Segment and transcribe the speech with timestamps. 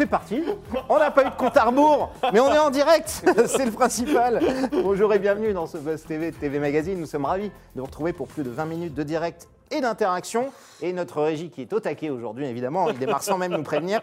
[0.00, 0.42] C'est parti.
[0.88, 3.22] On n'a pas eu de compte à rebours, mais on est en direct.
[3.46, 4.40] C'est le principal.
[4.72, 6.98] Bonjour et bienvenue dans ce Buzz TV TV Magazine.
[6.98, 10.52] Nous sommes ravis de vous retrouver pour plus de 20 minutes de direct et d'interaction.
[10.80, 14.00] Et notre régie qui est au taquet aujourd'hui, évidemment, il démarre sans même nous prévenir.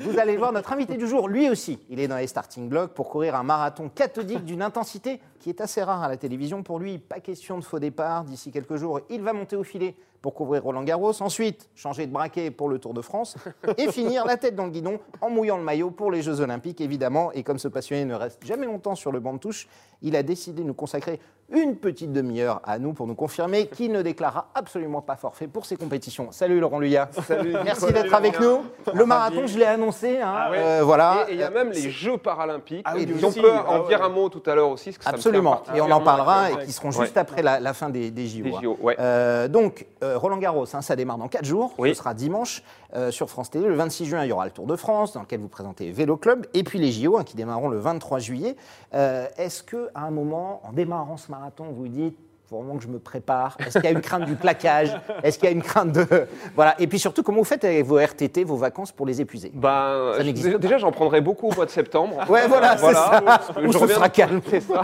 [0.00, 2.92] Vous allez voir notre invité du jour, lui aussi, il est dans les starting blocks
[2.92, 6.64] pour courir un marathon cathodique d'une intensité qui est assez rare à la télévision.
[6.64, 8.24] Pour lui, pas question de faux départ.
[8.24, 11.12] D'ici quelques jours, il va monter au filet pour couvrir Roland Garros.
[11.22, 13.36] Ensuite, changer de braquet pour le Tour de France.
[13.76, 16.80] Et finir la tête dans le guidon en mouillant le maillot pour les Jeux Olympiques,
[16.80, 17.30] évidemment.
[17.32, 19.68] Et comme ce passionné ne reste jamais longtemps sur le banc de touche,
[20.02, 23.90] il a décidé de nous consacrer une petite demi-heure à nous pour nous confirmer qu'il
[23.90, 26.28] ne déclarera absolument pas forfait pour ces compétitions.
[26.30, 27.08] Salut Laurent Luyat.
[27.26, 27.54] Salut.
[27.64, 28.60] Merci d'être avec nous.
[28.92, 30.18] Le marathon, je l'ai annoncé.
[30.20, 30.58] hein, Ah ouais.
[30.58, 31.24] euh, voilà.
[31.28, 32.82] Et il y a même les Jeux paralympiques.
[32.84, 34.90] Ah oui, on peut Ah en dire un mot tout à l'heure aussi.
[34.90, 35.62] parce que ça me Absolument.
[35.74, 37.04] Et on en parlera et qui seront Ouais.
[37.04, 38.44] juste après la, la fin des, des JO.
[38.44, 38.60] Des hein.
[38.62, 38.96] JO, ouais.
[38.98, 41.74] Euh, donc, euh, Roland Garros, hein, ça démarre dans 4 jours.
[41.78, 41.90] Oui.
[41.90, 42.62] Ce sera dimanche
[42.94, 43.66] euh, sur France Télé.
[43.66, 46.16] Le 26 juin, il y aura le Tour de France, dans lequel vous présentez Vélo
[46.16, 46.46] Club.
[46.54, 48.56] Et puis les JO, hein, qui démarreront le 23 juillet.
[48.94, 52.18] Euh, Est-ce qu'à un moment, en démarrant ce marathon, vous dites.
[52.48, 53.56] Faut vraiment que je me prépare.
[53.58, 54.98] Est-ce qu'il y a une crainte du plaquage?
[55.22, 56.06] Est-ce qu'il y a une crainte de
[56.54, 59.50] voilà Et puis surtout, comment vous faites avec vos RTT, vos vacances pour les épuiser?
[59.54, 62.16] Ben, Ça je- n'existe déjà, j'en prendrai beaucoup au mois de septembre.
[62.30, 63.22] Ouais, voilà, c'est ça.
[63.62, 64.40] Où je reviens- sera calme.
[64.48, 64.82] C'est ça.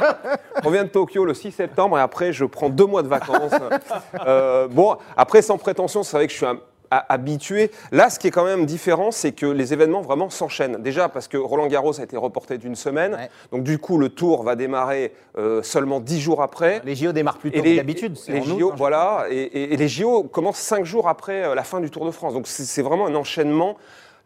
[0.62, 3.52] Je reviens de Tokyo le 6 septembre et après je prends deux mois de vacances.
[4.26, 6.58] Euh, bon, après sans prétention, c'est vrai que je suis un-
[6.98, 7.70] a- habitué.
[7.92, 10.76] Là, ce qui est quand même différent, c'est que les événements vraiment s'enchaînent.
[10.82, 13.30] Déjà parce que Roland Garros a été reporté d'une semaine, Ouais.
[13.52, 16.80] donc du coup le tour va démarrer euh, seulement dix jours après.
[16.84, 18.16] Les JO démarrent plus tôt que d'habitude.
[18.16, 21.44] c'est les en JO, hein, voilà, et, et- et les JO commencent cinq jours après
[21.44, 22.32] euh, la fin du Tour de France.
[22.34, 23.76] Donc c'est c'est vraiment un enchaînement,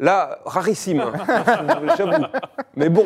[0.00, 1.04] là, rarissime,
[1.96, 2.24] j'avoue.
[2.76, 3.04] Mais bon,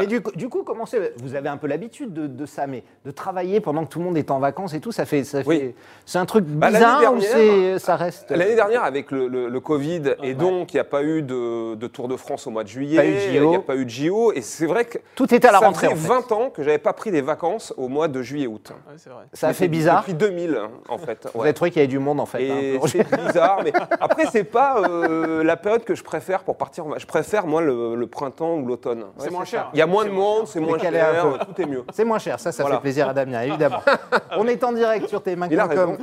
[0.00, 1.14] Mais du, coup- du coup, comment c'est?
[1.22, 4.04] Vous avez un peu l'habitude de, de ça, mais de travailler pendant que tout le
[4.04, 5.74] monde est en vacances et tout, ça fait, ça Oui.
[6.04, 9.60] c'est un truc Bah, bizarre ou dernière- ça reste l'année dernière, avec le, le- le
[9.60, 12.62] Covid, et donc il n'y a pas eu de, de Tour de France au mois
[12.64, 13.48] de juillet, Pas eu de il JO.
[13.50, 15.66] n'y a pas eu de JO, et c'est vrai que Tout était à la ça
[15.66, 15.86] rentrée.
[15.88, 16.08] En fait.
[16.08, 18.72] 20 ans que j'avais pas pris des vacances au mois de juillet-août.
[19.32, 20.00] Ça a fait bizarre.
[20.00, 21.28] Depuis 2000, en fait.
[21.32, 21.46] Vous ouais.
[21.46, 22.42] avez trouvé qu'il y avait du monde en fait.
[22.42, 26.56] Et hein, c'est bizarre, mais après, c'est pas euh, la période que je préfère pour
[26.56, 26.86] partir.
[26.86, 29.04] en Je préfère, moi, le, le printemps ou l'automne.
[29.18, 29.70] C'est moins cher.
[29.72, 31.84] Il y a moins de monde, c'est moins cher, tout est mieux.
[31.92, 32.76] C'est moins cher, ça, ça Voilà.
[32.76, 33.80] fait plaisir à Damien, évidemment.
[34.36, 35.22] On est en direct sur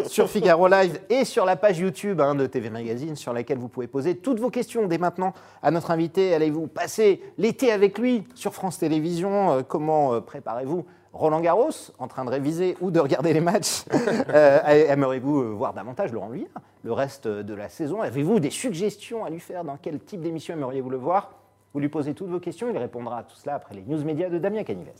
[0.07, 3.67] sur Figaro Live et sur la page YouTube hein, de TV Magazine, sur laquelle vous
[3.69, 6.33] pouvez poser toutes vos questions dès maintenant à notre invité.
[6.33, 9.51] Allez-vous passer l'été avec lui sur France Télévisions?
[9.51, 13.83] Euh, Comment euh, préparez-vous Roland Garros, en train de réviser ou de regarder les matchs?
[14.33, 16.47] Euh, Aimeriez-vous voir davantage Laurent Luyat
[16.83, 18.01] le reste de la saison?
[18.01, 19.63] Avez-vous des suggestions à lui faire?
[19.63, 21.31] Dans quel type d'émission aimeriez-vous le voir?
[21.73, 24.29] Vous lui posez toutes vos questions, il répondra à tout cela après les news médias
[24.29, 24.91] de Damien Canives.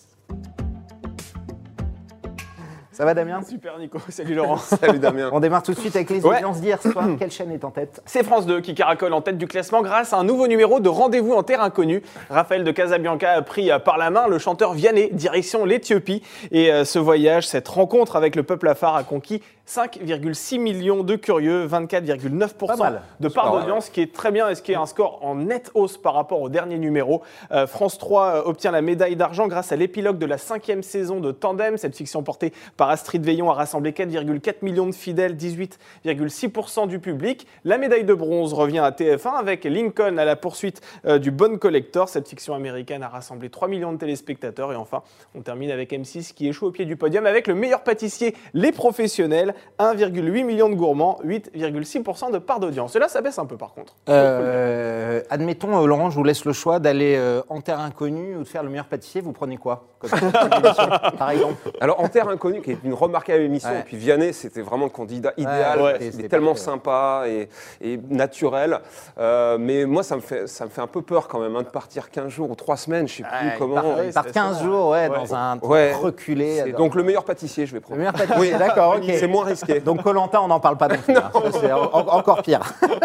[2.92, 3.42] Ça va Damien?
[3.42, 4.58] Super Nico, salut Laurent.
[4.58, 5.32] Salut Damien.
[5.34, 6.38] On démarre tout de suite avec les Ouais.
[6.38, 7.08] audiences d'hier soir.
[7.20, 8.02] Quelle chaîne est en tête?
[8.06, 10.90] C'est France 2 qui caracole en tête du classement grâce à un nouveau numéro de
[10.90, 12.04] Rendez-vous en terre inconnue.
[12.30, 16.22] Raphaël de Casabianca a pris euh, par la main le chanteur Vianney, direction l'Éthiopie.
[16.52, 21.16] Et euh, ce voyage, cette rencontre avec le peuple afar a conquis 5,6 millions de
[21.16, 23.02] curieux, Pas 24,9% mal.
[23.22, 25.36] de part d'audience, ce qui est très bien et ce qui est un score en
[25.36, 27.24] nette hausse par rapport au dernier numéro.
[27.52, 31.22] Euh, France 3 euh, obtient la médaille d'argent grâce à l'épilogue de la cinquième saison
[31.22, 31.78] de Tandem.
[31.78, 37.48] Cette fiction portée par Astrid Veillon a rassemblé 4,4 millions de fidèles, 18,6% du public.
[37.64, 41.58] La médaille de bronze revient à TF1 avec Lincoln à la poursuite euh, du Bon
[41.58, 42.10] Collector.
[42.10, 44.74] Cette fiction américaine a rassemblé 3 millions de téléspectateurs.
[44.74, 45.04] Et enfin,
[45.36, 48.74] on termine avec M6 qui échoue au pied du podium avec le meilleur pâtissier, les
[48.74, 52.96] professionnels, 1,8 million de gourmands, 8,6% de part d'audience.
[52.96, 53.96] Et là, ça baisse un peu par contre.
[54.10, 58.40] Euh, Admettons, euh, Laurent, je vous laisse le choix d'aller euh, en terre inconnue ou
[58.44, 59.22] de faire le meilleur pâtissier.
[59.22, 60.10] Vous prenez quoi comme
[61.18, 61.56] Par exemple?
[61.80, 63.80] Alors, En Terre Inconnue, qui est une remarquable émission, Ouais.
[63.80, 65.82] et puis Vianney, c'était vraiment le candidat idéal.
[65.82, 67.48] ouais, c'était est tellement parfait, sympa et,
[67.82, 68.80] et naturel.
[69.18, 71.62] Euh, mais moi, ça me, fait, ça me fait un peu peur quand même hein,
[71.62, 73.82] de partir 15 jours ou 3 semaines, je sais plus Ouais, comment.
[74.14, 74.64] Partent c'est 15 ça.
[74.64, 75.16] jours ouais, Ouais.
[75.18, 75.94] dans un truc Ouais.
[75.94, 76.74] reculé.
[76.78, 77.98] Donc le meilleur pâtissier, je vais le prendre.
[78.00, 79.04] meilleur pâtissier, d'accord, ok.
[79.08, 79.80] C'est moins risqué.
[79.80, 81.16] Donc Colanta, on n'en parle pas non plus.
[81.16, 81.30] hein.
[81.34, 82.62] Ça, C'est en- encore pire.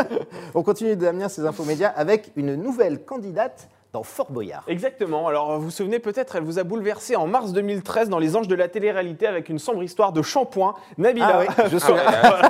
[0.54, 4.62] on continue d'amener ces infos médias avec une nouvelle candidate dans Fort Boyard.
[4.68, 5.28] Exactement.
[5.28, 8.46] Alors, vous vous souvenez peut-être, elle vous a bouleversé en mars 2013 dans Les Anges
[8.48, 10.74] de la télé-réalité avec une sombre histoire de shampoing.
[10.98, 11.28] Nabila.
[11.32, 11.98] Ah oui, je suis ouais,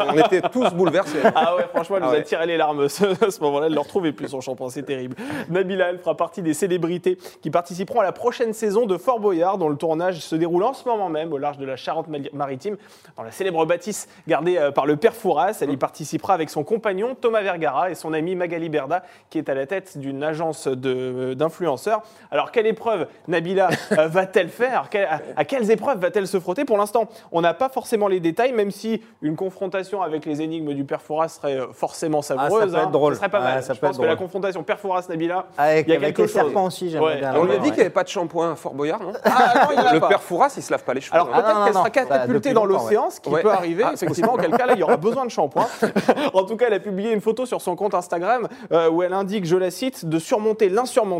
[0.08, 1.18] on était tous bouleversés.
[1.34, 2.22] Ah ouais, franchement, elle Ah nous a ouais.
[2.24, 3.66] tiré les larmes à ce moment-là.
[3.66, 5.14] Elle ne le retrouvait plus, son shampoing, c'est terrible.
[5.48, 9.58] Nabila, elle fera partie des célébrités qui participeront à la prochaine saison de Fort Boyard,
[9.58, 12.76] dont le tournage se déroule en ce moment même au large de la Charente-Maritime,
[13.16, 15.58] dans la célèbre bâtisse gardée euh, par le père Fouras.
[15.60, 19.48] Elle y participera avec son compagnon Thomas Vergara et son ami Magali Berda, qui est
[19.48, 22.02] à la tête d'une agence de- d'influenceurs.
[22.30, 24.88] Alors, quelle épreuve Nabila euh, va-t-elle faire?
[25.08, 26.64] À, à quelles épreuves va-t-elle se frotter?
[26.64, 30.74] Pour l'instant, on n'a pas forcément les détails, même si une confrontation avec les énigmes
[30.74, 32.72] du père Fouras serait euh, forcément savoureuse.
[32.72, 32.90] peut être hein.
[32.90, 33.14] drôle.
[33.14, 33.62] Ce serait pas Ouais, mal.
[33.62, 36.28] ça Je pense que la confrontation père Fouras-Nabila, Avec, il y a avec quelque les
[36.28, 36.34] chose.
[36.34, 37.20] serpents aussi, j'aimerais Ouais.
[37.20, 37.34] bien.
[37.36, 37.66] On lui a dit ouais.
[37.68, 39.12] qu'il n'y avait pas de shampoing à Fort Boyard, non?
[39.24, 40.08] Ah, non, il y en a Le pas.
[40.08, 41.14] père Fouras, il se lave pas les cheveux.
[41.14, 41.32] Alors hein.
[41.34, 44.66] Ah, peut-être qu'elle sera catapultée dans l'océan, ce qui peut arriver, Ah, effectivement, auquel cas
[44.66, 45.66] là, il y aura besoin de shampoing.
[46.34, 49.12] en tout cas, elle a publié une photo sur son compte Instagram euh, où elle
[49.12, 51.17] indique, je la cite, de surmonter l'insurmontable.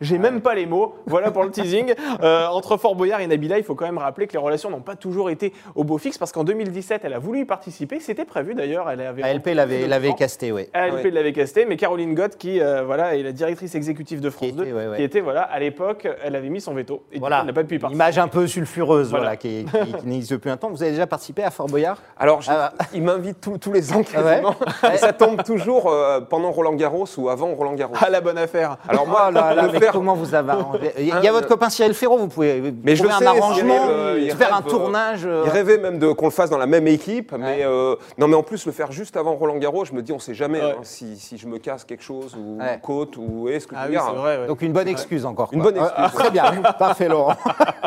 [0.00, 0.94] J'ai même pas les mots.
[1.06, 1.94] Voilà pour le teasing.
[2.22, 4.80] Euh, entre Fort Boyard et Nabila, il faut quand même rappeler que les relations n'ont
[4.80, 8.00] pas toujours été au beau fixe parce qu'en 2017, elle a voulu y participer.
[8.00, 8.88] C'était prévu d'ailleurs.
[8.90, 10.66] Elle avait ALP l'avait l'avait casté, oui.
[10.72, 11.10] ALP Ouais.
[11.10, 14.52] l'avait casté, mais Caroline Gott, qui euh, voilà, est la directrice exécutive de France Qui
[14.54, 14.96] 2, était, ouais, ouais.
[14.96, 17.64] qui était voilà, à l'époque, elle avait mis son veto et Voilà, elle n'a pas
[17.64, 18.04] pu y une participer.
[18.04, 19.36] image un peu sulfureuse, voilà, Voilà.
[19.36, 20.70] qui, qui- qui n'existe depuis un temps.
[20.70, 21.98] Vous avez déjà participé à Fort Boyard?
[22.16, 24.40] Alors, je- Ah il m'invite tous- les ans Ah ouais?
[24.42, 24.54] quasiment.
[24.94, 27.94] Et ça tombe toujours euh, pendant Roland Garros ou avant Roland Garros.
[28.00, 28.78] Ah la bonne affaire.
[28.88, 30.92] Alors moi, Oh là là, le mais faire- comment vous avez arrangé?
[30.98, 33.18] Il y a, Hein, votre euh, copain Cyril Ferraud, vous pouvez Mais je trouver un
[33.18, 33.54] sais, arrangement,
[33.86, 35.20] Cyril, euh, il faire un rêve, euh, tournage.
[35.26, 38.28] euh, Il rêvait même de qu'on le fasse dans la même équipe, mais euh, non,
[38.28, 40.60] mais en plus le faire juste avant Roland Garros, je me dis on sait jamais
[40.60, 40.70] Ouais.
[40.72, 42.78] hein, si, si je me casse quelque chose ou Ouais.
[42.82, 44.06] côte ou ouais, ce que je Ah veux oui, dire.
[44.10, 44.38] c'est vrai.
[44.40, 44.46] ouais.
[44.46, 45.50] Donc une bonne excuse encore.
[45.52, 45.72] Une quoi.
[45.72, 45.94] bonne excuse.
[46.04, 46.44] Ah, très bien,
[46.78, 47.34] parfait Laurent.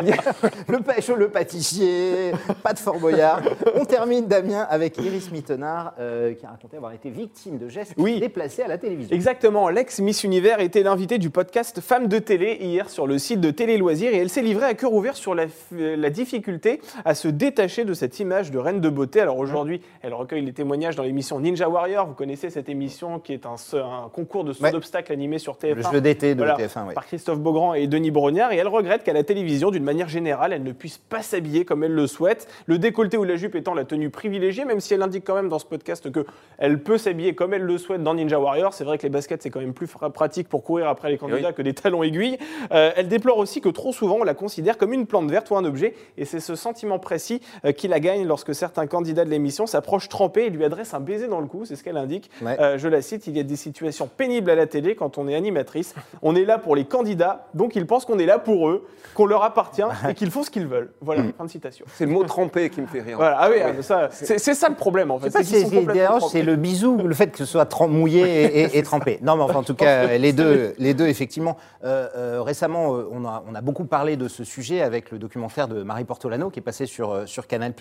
[0.68, 2.32] le pêche, le pâtissier,
[2.62, 3.40] pas de Fort Boyard.
[3.74, 7.94] On termine Damien avec Iris Mittenard euh, qui a raconté avoir été victime de gestes
[7.98, 8.20] Oui.
[8.20, 9.14] déplacés à la télévision.
[9.14, 13.50] Exactement, l'ex-Miss Univers était l'invitée du podcast Femmes de télé hier sur le site de
[13.50, 17.28] Télé Loisirs et elle s'est livrée à cœur ouvert sur la, la difficulté à se
[17.28, 19.22] détacher de cette image de reine de beauté.
[19.22, 22.06] Alors aujourd'hui, elle recueille les témoignages dans l'émission Ninja Warrior.
[22.06, 24.70] Vous connaissez cette émission qui est un, un concours de saut Ouais.
[24.70, 25.76] d'obstacles animé sur TF1.
[25.76, 26.94] Le jeu d'été de Voilà, TF1, oui.
[26.94, 30.52] par Christophe Beaugrand et Denis Brognard, et elle regrette qu'à la télévision, d'une manière générale,
[30.52, 33.72] elle ne puisse pas s'habiller comme elle le souhaite, le décolleté ou la jupe étant
[33.72, 36.26] la tenue privilégiée, même si elle indique quand même dans ce podcast que
[36.58, 38.74] elle peut s'habiller comme elle le souhaite dans Ninja Warrior.
[38.74, 41.48] C'est vrai que les baskets, c'est quand même plus pratique pour courir après les candidats
[41.48, 41.54] oui.
[41.54, 42.38] que des talons aiguilles.
[42.72, 45.56] Euh, elle déplore aussi que trop souvent, on la considère comme une plante verte ou
[45.56, 49.30] un objet, et c'est ce sentiment précis euh, qui la gagne lorsque certains candidats de
[49.30, 52.30] l'émission s'approchent trempés et lui adressent un baiser dans le cou, c'est ce qu'elle indique.
[52.42, 52.56] Ouais.
[52.60, 55.28] Euh, je la cite, il y a des situations pénibles à la télé quand on
[55.28, 55.94] est animatrice.
[56.22, 59.26] On est là pour les candidats, donc ils pensent qu'on est là pour eux, qu'on
[59.26, 60.90] leur appartient et qu'ils font ce qu'ils veulent.
[61.00, 61.84] Voilà, fin de citation.
[61.94, 63.16] C'est le mot trempé qui me fait rire.
[63.16, 65.30] Voilà, ah oui, ah, ça, c'est c'est ça le problème en fait.
[66.30, 69.18] c'est le bisou, le fait que ce soit trem- mouillé et, et- et trempé.
[69.22, 71.58] Non, mais enfin, en tout cas, les deux, les deux effectivement.
[71.84, 75.18] Euh, euh, récemment, euh, on a, on a beaucoup parlé de ce sujet avec le
[75.18, 77.74] documentaire de Marie Portolano qui est passé sur, sur Canal+,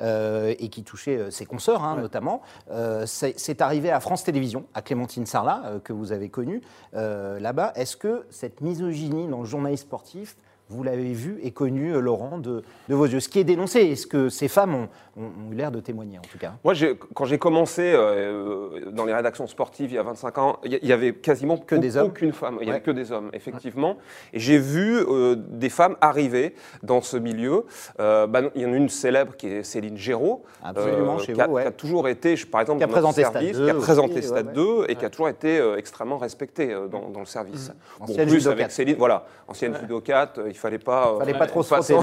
[0.00, 2.40] euh, et qui touchait ses consoeurs, hein, notamment.
[2.70, 6.62] Euh, c'est arrivé à France Télévisions, à Clémentine Sarlat, que vous avez connue
[6.94, 7.72] là-bas.
[7.76, 10.36] Est-ce que cette misogynie dans le journalisme sportif,
[10.70, 13.20] vous l'avez vu et connu, Laurent, de, de vos yeux?
[13.20, 16.22] Ce qui est dénoncé, est-ce que ces femmes ont, ont- eu l'air de témoigner, en
[16.22, 16.74] tout cas Moi,
[17.14, 20.92] quand j'ai commencé euh, dans les rédactions sportives il y a 25 ans, il y,
[20.92, 22.58] avait quasiment Que au- des hommes aucune femme.
[22.60, 23.96] Il n'y avait que des hommes, effectivement.
[24.32, 27.64] Et j'ai vu euh, des femmes arriver dans ce milieu.
[28.00, 31.40] Euh, bah, il y en a une célèbre qui est Céline Géraud, Absolument, chez qui,
[31.40, 31.62] a, vous, ouais.
[31.62, 33.74] qui a toujours été, je- par exemple, Qui a présenté Stade service, 2 qui a
[33.74, 37.68] présenté Stade ouais, 2 et qui a toujours été extrêmement respectée dans, dans le service.
[37.98, 38.10] Bon, Mmh.
[38.10, 41.14] Ancienne plus avec Céline, voilà, ancienne judokate, euh, il fallait pas.
[41.18, 42.02] Fallait pas trop se frotter, façon-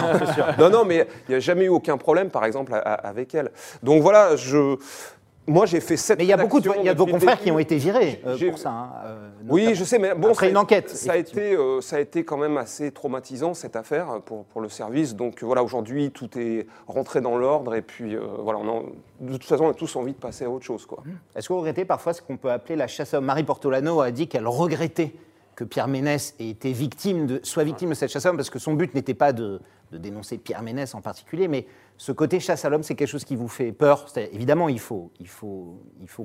[0.59, 3.04] non, non, non, mais il n'y a jamais eu aucun problème, par exemple, à- à-
[3.07, 3.51] avec elle.
[3.83, 4.77] Donc voilà, je,
[5.47, 7.05] moi j'ai fait sept Mais il y a beaucoup de, il y a de vos
[7.05, 8.69] confrères qui ont été virés euh, pour ça.
[8.71, 11.81] hein, euh, Oui, je sais, mais bon, Après ça- une enquête, ça a été, euh,
[11.81, 15.15] ça a été quand même assez traumatisant cette affaire pour, pour le service.
[15.15, 18.85] Donc voilà, aujourd'hui tout est rentré dans l'ordre et puis euh, voilà, on
[19.21, 21.03] de toute façon on a tous envie de passer à autre chose, quoi.
[21.35, 24.11] Est-ce que vous regrettez parfois ce qu'on peut appeler la chasse à Marie Portolano a
[24.11, 25.13] dit qu'elle regrettait
[25.55, 28.59] que Pierre Ménès ait été victime de, soit victime de cette chasse à parce que
[28.59, 29.61] son but n'était pas de,
[29.93, 31.65] de dénoncer Pierre Ménès en particulier, mais
[31.97, 34.07] ce côté chasse à l'homme, c'est quelque chose qui vous fait peur.
[34.31, 35.11] Évidemment, il faut,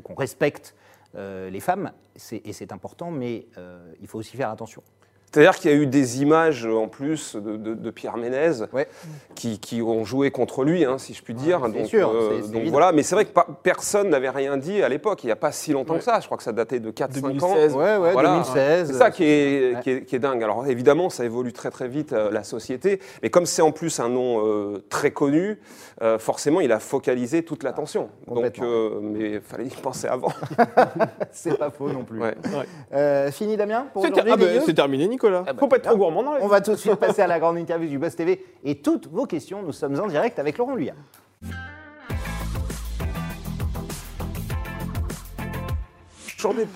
[0.03, 0.75] qu'on respecte
[1.15, 1.93] euh, les femmes,
[2.33, 4.83] et c'est important, mais euh, il faut aussi faire attention.
[5.33, 8.51] C'est-à-dire qu'il y a eu des images euh, en plus de, de- de Pierre Ménez
[8.73, 8.89] Ouais.
[9.37, 11.61] qui, qui ont joué contre lui, hein, si je puis dire.
[11.65, 14.83] c'est donc, sûr, euh, donc voilà, mais c'est vrai que pas- personne n'avait rien dit
[14.83, 15.23] à l'époque.
[15.23, 16.19] Il n'y a pas si longtemps que ça.
[16.19, 17.55] Je crois que ça datait de 4-5 ans.
[17.55, 17.75] 2016.
[17.75, 18.31] Ouais, ouais, Voilà.
[18.33, 18.89] 2016.
[18.89, 19.81] C'est ça qui est, Ouais.
[19.83, 20.43] qui, est, qui est dingue.
[20.43, 24.01] Alors évidemment, ça évolue très très vite euh, la société, mais comme c'est en plus
[24.01, 25.61] un nom euh, très connu,
[26.03, 28.09] euh, forcément, il a focalisé toute l'attention.
[28.27, 28.67] Donc, complètement.
[28.67, 30.33] euh, mais il fallait y penser avant.
[31.31, 32.21] c'est pas faux non plus.
[32.21, 32.35] Ouais.
[32.93, 35.20] Euh, fini Damien pour C'est aujourd'hui ah ben, c'est terminé, Nicolas.
[35.25, 35.99] Ah bah, Faut pas être trop bien.
[35.99, 38.15] gourmand dans les On va tout de suite passer à la grande interview du Buzz
[38.15, 39.63] TV et toutes vos questions.
[39.63, 40.95] Nous sommes en direct avec Laurent Luyat.
[46.37, 46.67] Toujours des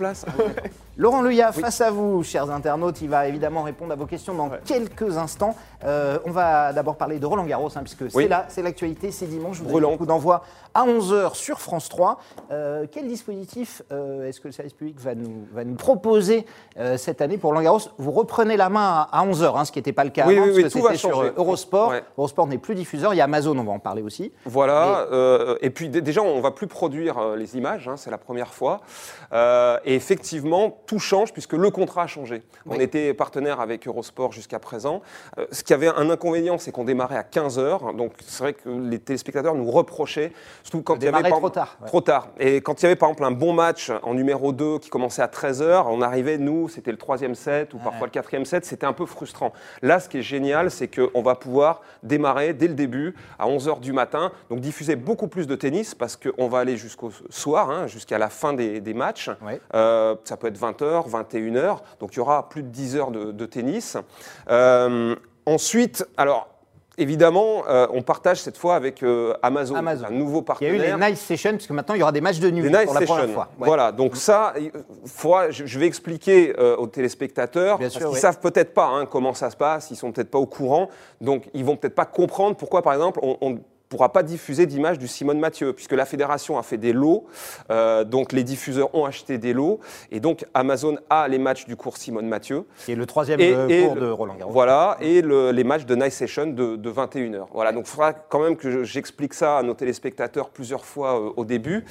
[0.96, 4.48] Laurent Leuillat, face à vous, chers internautes, il va évidemment répondre à vos questions dans
[4.48, 4.60] Ouais.
[4.64, 5.56] quelques instants.
[5.84, 8.28] Euh, on va d'abord parler de Roland Garros, hein, puisque c'est Oui.
[8.28, 9.56] là, c'est l'actualité, c'est dimanche.
[9.56, 9.90] Vous avez Brûlant.
[9.90, 12.20] le coup d'envoi à 11h sur France 3.
[12.52, 16.46] Euh, quel dispositif euh, est-ce que le service public va nous, va nous proposer
[16.96, 17.80] cette année pour Roland Garros?
[17.98, 20.44] Vous reprenez la main à 11h, hein, ce qui n'était pas le cas Oui, avant,
[20.46, 21.88] oui, parce oui, que c'était sur Eurosport.
[21.90, 22.04] Ouais.
[22.16, 23.12] Eurosport n'est plus diffuseur.
[23.14, 24.30] Il y a Amazon, on va en parler aussi.
[24.46, 25.06] Voilà,
[25.60, 28.80] et puis dé- déjà on va plus produire les images, hein, c'est la première fois.
[29.84, 32.42] Et effectivement, tout change puisque le contrat a changé.
[32.66, 35.02] On était partenaire avec Eurosport jusqu'à présent.
[35.38, 37.94] Euh, ce qui avait un inconvénient, c'est qu'on démarrait à 15h.
[37.96, 41.50] Donc c'est vrai que les téléspectateurs nous reprochaient, surtout quand il y avait par- trop
[41.50, 41.86] tard, ouais.
[41.86, 42.28] Trop tard.
[42.38, 45.22] Et quand il y avait par exemple un bon match en numéro 2 qui commençait
[45.22, 48.86] à 13h, on arrivait, nous, c'était le troisième set ou parfois le quatrième set, c'était
[48.86, 49.52] un peu frustrant.
[49.82, 53.80] Là, ce qui est génial, c'est qu'on va pouvoir démarrer dès le début à 11h
[53.80, 57.86] du matin, donc diffuser beaucoup plus de tennis parce qu'on va aller jusqu'au soir, hein,
[57.86, 59.30] jusqu'à la fin des, des matchs.
[59.44, 59.60] Ouais.
[59.74, 63.32] Euh, ça peut être 20h, 21h, donc il y aura plus de 10 heures de,
[63.32, 63.96] de tennis.
[64.50, 65.14] Euh,
[65.46, 66.48] ensuite, alors.
[66.96, 70.04] Évidemment, euh, on partage cette fois avec euh, Amazon, Amazon.
[70.06, 70.96] un nouveau Il y a eu partenaire.
[71.08, 72.94] les Nice Sessions, puisque maintenant il y aura des matchs de nuit Des night pour
[72.94, 73.34] la première sessions.
[73.34, 73.48] fois.
[73.58, 73.66] Ouais.
[73.66, 74.54] Voilà, donc ça,
[75.04, 78.20] faudra- je vais expliquer euh, aux téléspectateurs, Bien parce qu'ils oui.
[78.20, 80.88] savent peut-être pas hein, comment ça se passe, ils sont peut-être pas au courant,
[81.20, 83.56] donc ils vont peut-être pas comprendre pourquoi, par exemple, on, on ne
[83.96, 87.26] pourra pas diffuser d'images du Simone Mathieu, puisque la fédération a fait des lots,
[87.70, 89.78] euh, donc les diffuseurs ont acheté des lots,
[90.10, 92.64] et donc Amazon a les matchs du cours Simone Mathieu.
[92.88, 94.52] Est le troisième Et- euh, et cours le- de Roland Garros.
[94.52, 97.46] Voilà, et le- les matchs de Night Session de, de 21h.
[97.52, 101.20] Voilà, donc il faudra quand même que je- j'explique ça à nos téléspectateurs plusieurs fois
[101.20, 101.84] euh, au début.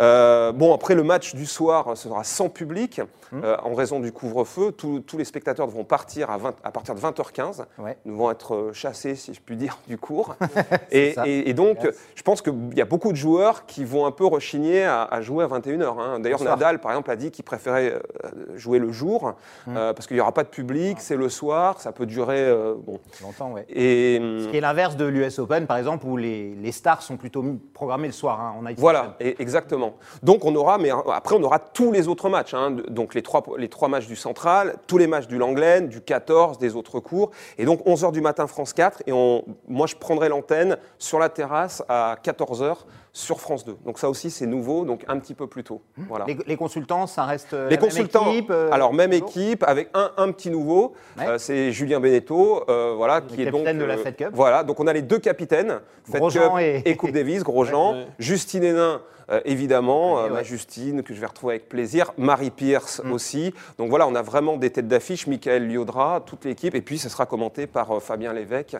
[0.00, 3.00] Euh, bon, après le match du soir sera sans public,
[3.30, 3.40] Mmh.
[3.44, 4.72] euh, en raison du couvre-feu.
[4.72, 7.66] Tous- les spectateurs devront partir à, 20 à partir de 20h15.
[7.78, 7.96] Ouais.
[8.06, 10.34] Nous vont être chassés, si je puis dire, du cours.
[10.92, 11.96] et, et- et donc, Yes.
[12.14, 15.20] je pense qu'il y a beaucoup de joueurs qui vont un peu rechigner à, à
[15.20, 15.98] jouer à 21h.
[15.98, 16.20] hein.
[16.20, 16.42] D'ailleurs.
[16.42, 19.34] Nadal, par exemple, a dit qu'il préférait euh, jouer le jour,
[19.66, 19.76] Mmh.
[19.76, 22.38] euh, parce qu'il n'y aura pas de public, c'est le soir, ça peut durer.
[22.40, 22.98] euh, bon.
[23.22, 23.66] Longtemps, ouais.
[23.68, 27.02] Et Ce hum, qui est l'inverse de l'US Open, par exemple, où les, les stars
[27.02, 28.40] sont plutôt programmées le soir.
[28.40, 29.94] hein, en voilà, et- exactement.
[30.22, 32.54] Donc on aura, mais après on aura tous les autres matchs.
[32.54, 32.76] hein.
[32.88, 36.58] donc les trois, les trois matchs du Central, tous les matchs du Langlaine, du 14,
[36.58, 37.30] des autres cours.
[37.58, 39.02] Et donc 11h du matin France 4.
[39.06, 42.78] Et on, moi je prendrai l'antenne sur la terrasse à 14h
[43.18, 43.76] sur France 2.
[43.84, 45.82] Donc ça aussi c'est nouveau, donc un petit peu plus tôt.
[45.96, 46.24] Voilà.
[46.26, 49.28] Les, les consultants, ça reste euh, Les la même consultants, équipe, euh, alors même toujours
[49.28, 51.26] équipe, avec un, un petit nouveau, Ouais.
[51.26, 54.28] euh, c'est Julien Beneteau, euh, voilà, qui est donc capitaine de la Fed Cup.
[54.32, 56.96] Voilà, donc on a les deux capitaines, Fed Grosjean Cup et- et...
[56.96, 58.06] Coupe Davis, Grosjean, Ouais.
[58.20, 59.02] Justine Hénin.
[59.30, 60.42] euh, évidemment, Ouais, ma.
[60.42, 63.12] Justine, que je vais retrouver avec plaisir, Marie Pierce Mm.
[63.12, 63.54] aussi.
[63.76, 67.10] Donc voilà, on a vraiment des têtes d'affiche, Michael Liodra, toute l'équipe, et puis ce
[67.10, 68.76] sera commenté par euh, Fabien Lévesque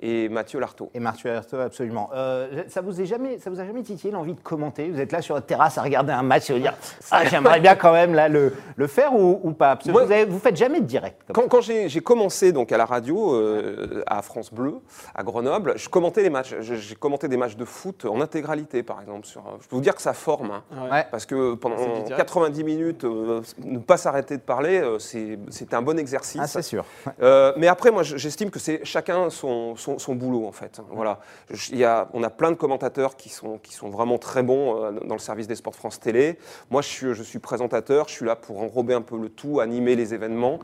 [0.00, 0.90] et Mathieu Lartaud.
[0.94, 2.10] Et Mathieu Artaud, absolument.
[2.14, 5.12] Euh, ça vous est jamais, ça vous a jamais titillé l'envie de commenter Vous êtes
[5.12, 6.74] là sur votre terrasse à regarder un match et vous dire
[7.10, 9.76] ah j'aimerais bien quand même là le, le faire ou, ou pas?
[9.76, 11.20] Parce que vous, avez- vous faites jamais de direct.
[11.32, 14.76] comme Quand, quand j'ai commencé donc à la radio, euh, à France Bleu,
[15.14, 16.54] à Grenoble, je commentais les matchs.
[16.60, 19.26] J'ai commenté des matchs de foot en intégralité, par exemple.
[19.26, 20.50] Sur, je peux vous dire que ça forme.
[20.50, 20.62] hein.
[20.90, 21.06] Ouais.
[21.10, 22.16] Parce que pendant C'est du direct.
[22.16, 26.40] 90 minutes, euh, ne pas s'arrêter de parler, euh, c'est c'est un bon exercice.
[26.42, 26.84] Ah c'est sûr.
[27.22, 30.80] Euh, mais après, moi, j'estime que c'est chacun son, son, son boulot, en fait.
[30.90, 31.20] Voilà.
[31.50, 34.42] Je- Il y a, on a plein de commentateurs qui sont, qui sont vraiment très
[34.42, 36.38] bons euh, dans le service des sports France Télé.
[36.70, 39.60] Moi, je suis, je suis présentateur, je suis là pour enrober un peu le tout,
[39.60, 40.58] animer les événements,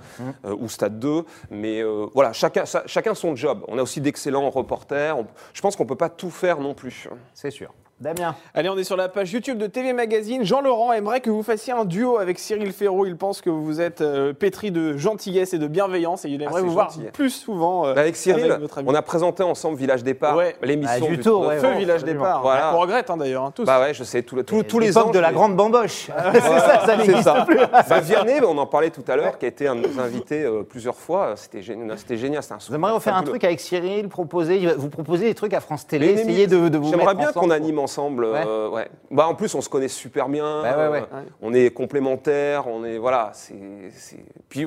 [0.44, 1.24] euh, ou Stade 2.
[1.50, 3.64] Mais euh, voilà, chacun, ça- chacun son job.
[3.68, 5.18] On a aussi d'excellents reporters.
[5.18, 7.08] On- je pense qu'on ne peut pas tout faire non plus.
[7.34, 7.72] C'est sûr.
[8.00, 8.36] Damien.
[8.54, 10.44] Allez, on est sur la page YouTube de TV Magazine.
[10.44, 13.06] Jean-Laurent aimerait que vous fassiez un duo avec Cyril Ferraud.
[13.06, 16.60] Il pense que vous êtes euh, pétri de gentillesse et de bienveillance et il aimerait
[16.60, 17.86] c'est vous voir plus souvent.
[17.88, 18.88] euh, Bah, avec Cyril, avec votre ami.
[18.88, 20.54] on a présenté ensemble Village Départ, Ouais.
[20.62, 21.78] l'émission Ah, du ouais, Feu ouais.
[21.78, 22.24] Village absolument.
[22.24, 22.42] Départ.
[22.42, 22.72] Voilà.
[22.76, 23.64] On regrette hein, d'ailleurs, hein, tous.
[23.64, 25.10] Bah ouais, je sais, tous, tous, tous les ans.
[25.10, 26.06] de la grande bamboche.
[26.34, 27.44] c'est ça, ça C'est n'existe ça.
[27.48, 27.58] plus.
[27.58, 30.44] Bah, Vianney, on en parlait tout à l'heure, qui a été un de nos invités
[30.44, 31.32] euh, plusieurs fois.
[31.34, 31.98] C'était génial.
[31.98, 32.42] C'était génial.
[32.48, 35.84] un Vous aimeriez refaire un truc avec Cyril, proposer, vous proposer des trucs à France
[35.84, 38.24] Télé, essayer de, vous J'aimerais mettre bien qu'on anime ensemble.
[38.24, 38.88] euh, ouais.
[39.10, 40.62] Bah, en plus, on se connaît super bien.
[40.62, 42.66] Bah, ouais, euh, On est complémentaires.
[42.68, 43.30] On est voilà.
[43.32, 43.54] C'est.
[44.48, 44.66] Puis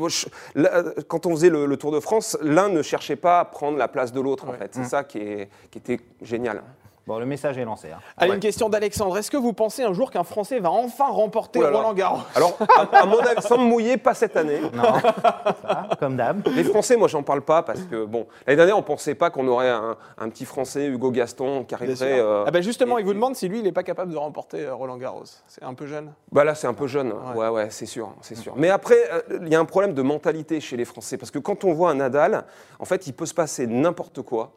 [0.56, 3.78] là, quand on faisait le, le Tour de France, l'un ne cherchait pas à prendre
[3.78, 4.48] la place de l'autre.
[4.50, 6.64] En fait, c'est ça qui, est, qui était génial.
[7.08, 7.90] Bon, le message est lancé.
[7.92, 7.98] hein.
[8.18, 8.36] Allez, Ouais.
[8.36, 9.18] une question d'Alexandre.
[9.18, 11.78] Est-ce que vous pensez un jour qu'un Français va enfin remporter Oh là là.
[11.78, 12.20] Roland Garros?
[12.36, 14.60] Alors, à, à mon avis, sans me mouiller, pas cette année.
[14.74, 14.84] Non,
[15.64, 16.48] ça, comme d'hab.
[16.56, 19.48] Les Français, moi, j'en parle pas parce que bon, l'année dernière, on pensait pas qu'on
[19.48, 22.20] aurait un, un petit Français, Hugo Gaston, qui arriverait.
[22.20, 24.18] euh, ah bah justement, et- il vous demande si lui, il n'est pas capable de
[24.18, 25.24] remporter euh, Roland Garros.
[25.48, 26.12] C'est un peu jeune.
[26.32, 27.14] Bah là, c'est un peu jeune.
[27.36, 28.54] Ouais, ouais, c'est sûr, c'est sûr.
[28.56, 31.40] Mais après, euh, il y a un problème de mentalité chez les Français parce que
[31.40, 32.46] quand on voit un Nadal,
[32.80, 34.52] en fait, il peut se passer n'importe quoi.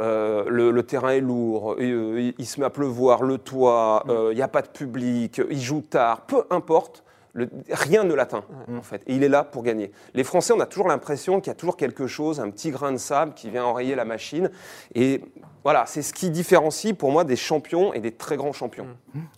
[0.00, 4.04] Euh, le, le terrain est lourd, et, euh, il, se met à pleuvoir, le toit,
[4.08, 7.02] euh, il n'y a pas de public, il joue tard, peu importe.
[7.36, 9.02] le- rien ne l'atteint, en fait.
[9.08, 9.90] Et il est là pour gagner.
[10.14, 12.92] Les Français, on a toujours l'impression qu'il y a toujours quelque chose, un petit grain
[12.92, 14.50] de sable qui vient enrayer la machine.
[14.94, 15.20] Et
[15.64, 18.86] voilà, c'est ce qui différencie pour moi des champions et des très grands champions.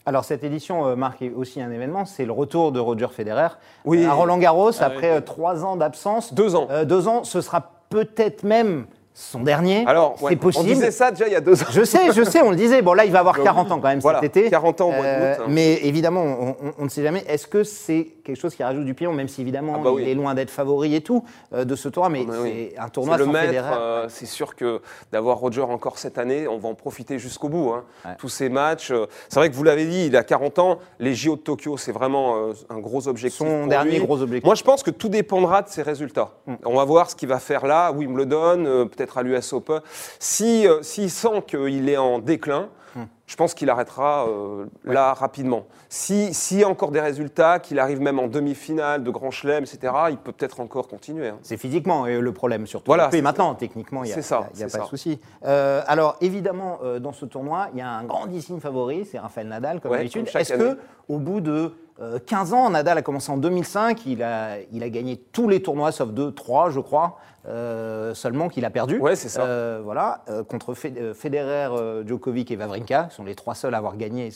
[0.05, 3.49] Alors cette édition euh, marque aussi un événement, c'est le retour de Roger Federer
[3.87, 4.05] Oui.
[4.05, 5.17] à Roland Garros Ah, après oui.
[5.17, 6.35] euh, trois ans d'absence.
[6.35, 6.67] Deux ans.
[6.71, 8.85] Euh, deux ans, ce sera peut-être même
[9.19, 9.83] son dernier.
[9.87, 10.65] Alors, ouais, c'est possible.
[10.67, 11.67] on disait ça déjà il y a deux ans.
[11.71, 12.83] Je sais, je sais, on le disait.
[12.83, 14.51] Bon, là, il va avoir Donc, 40 ans quand même voilà, cet été.
[14.51, 15.45] 40 ans au mois d'août, Euh, hein.
[15.49, 17.25] Mais évidemment, on, on- on ne sait jamais.
[17.27, 20.03] Est-ce que c'est quelque chose qui rajoute du pion, même si évidemment Ah bah oui.
[20.03, 22.69] il est loin d'être favori et tout euh, de ce tournoi, mais Ah bah oui.
[22.75, 23.39] c'est un tournoi C'est le sans
[23.79, 24.83] euh, c'est sûr que
[25.13, 27.73] d'avoir Roger encore cette année, on va en profiter jusqu'au bout.
[27.73, 27.85] hein.
[28.05, 28.11] Ouais.
[28.19, 28.91] Tous ces matchs.
[28.91, 30.79] euh, c'est vrai que vous l'avez dit, il a 40 ans.
[31.01, 33.39] Les JO de Tokyo, c'est vraiment un gros objectif.
[33.39, 34.05] Son pour dernier lui.
[34.05, 34.45] gros objectif.
[34.45, 36.33] Moi, je pense que tout dépendra de ses résultats.
[36.47, 36.55] Mm.
[36.67, 39.81] On va voir ce qu'il va faire là, Wimbledon, euh, peut-être à l'US Open.
[40.19, 43.03] Si, euh, S'il sent qu'il est en déclin, Mm.
[43.27, 45.67] je pense qu'il arrêtera euh, là rapidement.
[45.91, 49.65] Si- S'il y a encore des résultats, qu'il arrive même en demi-finale de Grand Chelem,
[49.65, 51.29] etc., il peut peut-être encore continuer.
[51.29, 51.37] hein.
[51.43, 52.87] C'est physiquement euh, le problème surtout.
[52.87, 55.21] Voilà, Et maintenant, techniquement, il n'y a, ça, y a c'est pas de souci.
[55.45, 59.47] Euh, alors évidemment, euh, dans ce tournoi, il y a un grandissime favori, c'est Rafael
[59.49, 60.29] Nadal, comme Ouais, d'habitude.
[60.35, 60.65] Est-ce année.
[60.65, 60.79] que
[61.11, 64.89] au bout de euh, 15 ans, Nadal a commencé en 2005, il a, il a
[64.91, 68.99] gagné tous les tournois, sauf deux, trois, je crois, euh, seulement qu'il a perdu.
[68.99, 69.43] Ouais, c'est ça.
[69.43, 73.79] Euh, voilà, euh, contre Fe- Federer, Djokovic et Wawrinka, qui sont les trois seuls à
[73.79, 74.31] avoir gagné,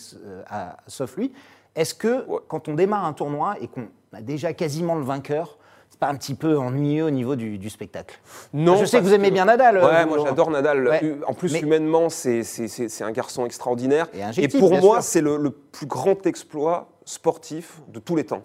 [0.48, 1.32] à- sauf lui.
[1.76, 2.38] Est-ce que Ouais.
[2.48, 5.56] quand on démarre un tournoi et qu'on a déjà quasiment le vainqueur,
[5.88, 8.18] c'est pas un petit peu ennuyeux au niveau du, du spectacle?
[8.54, 9.76] Non, Je sais que vous aimez bien Nadal.
[9.78, 10.88] Ouais, vous, moi j'adore Nadal.
[10.88, 11.16] Ouais.
[11.26, 12.42] En plus, Mais- humainement, c'est
[13.02, 14.06] un garçon extraordinaire.
[14.36, 18.42] Et pour moi, c'est le, le plus grand exploit sportif de tous les temps.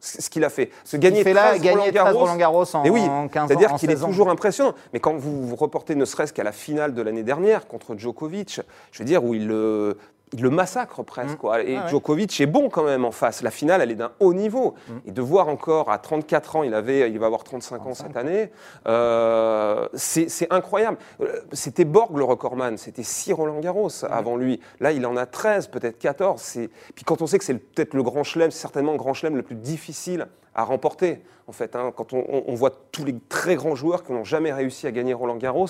[0.00, 0.70] Ce ce qu'il a fait.
[0.84, 2.18] Se gagner Il fait là, 13 gagner Roland 13 Garros.
[2.20, 3.48] Roland Garros en, Mais oui, en 15 ans.
[3.48, 4.06] c'est-à-dire en qu'il est 16 ans.
[4.08, 4.74] toujours impressionnant.
[4.92, 8.60] Mais quand vous vous reportez ne serait-ce qu'à la finale de l'année dernière contre Djokovic,
[8.92, 9.98] je veux dire, où il le,
[10.32, 11.38] il le massacre presque.
[11.38, 11.62] quoi.
[11.62, 11.88] Et Ah ouais.
[11.90, 13.42] Djokovic est bon quand même en face.
[13.42, 14.74] La finale, elle est d'un haut niveau.
[15.06, 18.16] Et de voir encore à 34 ans, il, avait, il va avoir 35 ans cette
[18.16, 18.50] année,
[18.86, 20.98] euh, c'est incroyable.
[21.20, 24.60] Euh, C'était Borg le recordman, c'était 6 Roland Garros avant lui.
[24.80, 26.40] Là, il en a 13, peut-être 14.
[26.40, 29.36] C'est- Puis quand on sait que c'est peut-être le grand chelem, certainement le grand chelem
[29.36, 31.76] le plus difficile à remporter, en fait.
[31.76, 31.92] hein.
[31.96, 35.36] Quand on, voit tous les très grands joueurs qui n'ont jamais réussi à gagner Roland
[35.36, 35.66] Garros.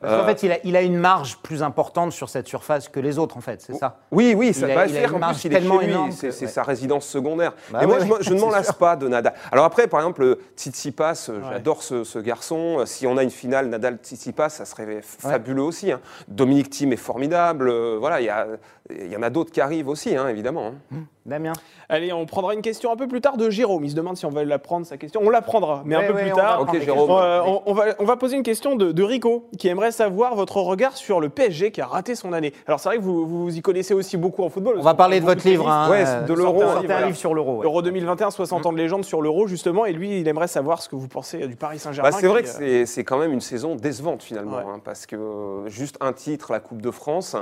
[0.00, 3.00] Qu'en euh, fait, il a, il a une marge plus importante sur cette surface que
[3.00, 3.98] les autres, en fait, c'est ça?
[4.12, 5.10] Oui, oui, ça va faire.
[5.10, 6.46] une En marge plus, il est tellement chez lui, énorme c'est ouais.
[6.46, 7.52] sa résidence secondaire.
[7.70, 9.34] Bah Et moi, ouais, je, ne m'en lasse pas de Nadal.
[9.52, 12.78] Alors après, par exemple, Tsitsipas, euh, j'adore ce, ce garçon.
[12.80, 15.92] Euh, Si on a une finale Nadal-Tsitsipas, ça serait fabuleux aussi.
[15.92, 16.00] hein.
[16.28, 17.68] Dominique Thiem est formidable.
[17.68, 18.46] Euh, Voilà, il y, a-
[19.04, 20.72] il y en a d'autres qui arrivent aussi, hein, évidemment.
[20.92, 20.96] hein.
[21.26, 21.52] Damien
[21.88, 23.84] Allez, on prendra une question un peu plus tard de Jérôme.
[23.84, 25.20] Il se demande si on va la prendre, sa question.
[25.22, 26.62] On la prendra, mais Ouais, un peu ouais, plus tard.
[26.62, 27.10] Ok, Jérôme.
[27.10, 30.34] Euh, on, on va, on va poser une question de, de Rico qui aimerait savoir
[30.34, 32.52] votre regard sur le PSG qui a raté son année.
[32.66, 34.76] Alors c'est vrai que vous, vous y connaissez aussi beaucoup en football.
[34.78, 35.68] On va parler de votre livre.
[35.68, 37.14] Hein, Ouais, euh, de l'euro, un hein, livre, voilà.
[37.14, 37.58] sur l'euro.
[37.58, 37.64] ouais.
[37.66, 40.88] Euro 2021, 60 ans de légende sur l'euro justement, et lui il aimerait savoir ce
[40.88, 42.10] que vous pensez du Paris Saint-Germain.
[42.10, 44.64] Bah, c'est vrai qui, que euh, c'est- c'est quand même une saison décevante finalement, Ouais.
[44.66, 47.36] hein, parce que euh, juste un titre, la Coupe de France,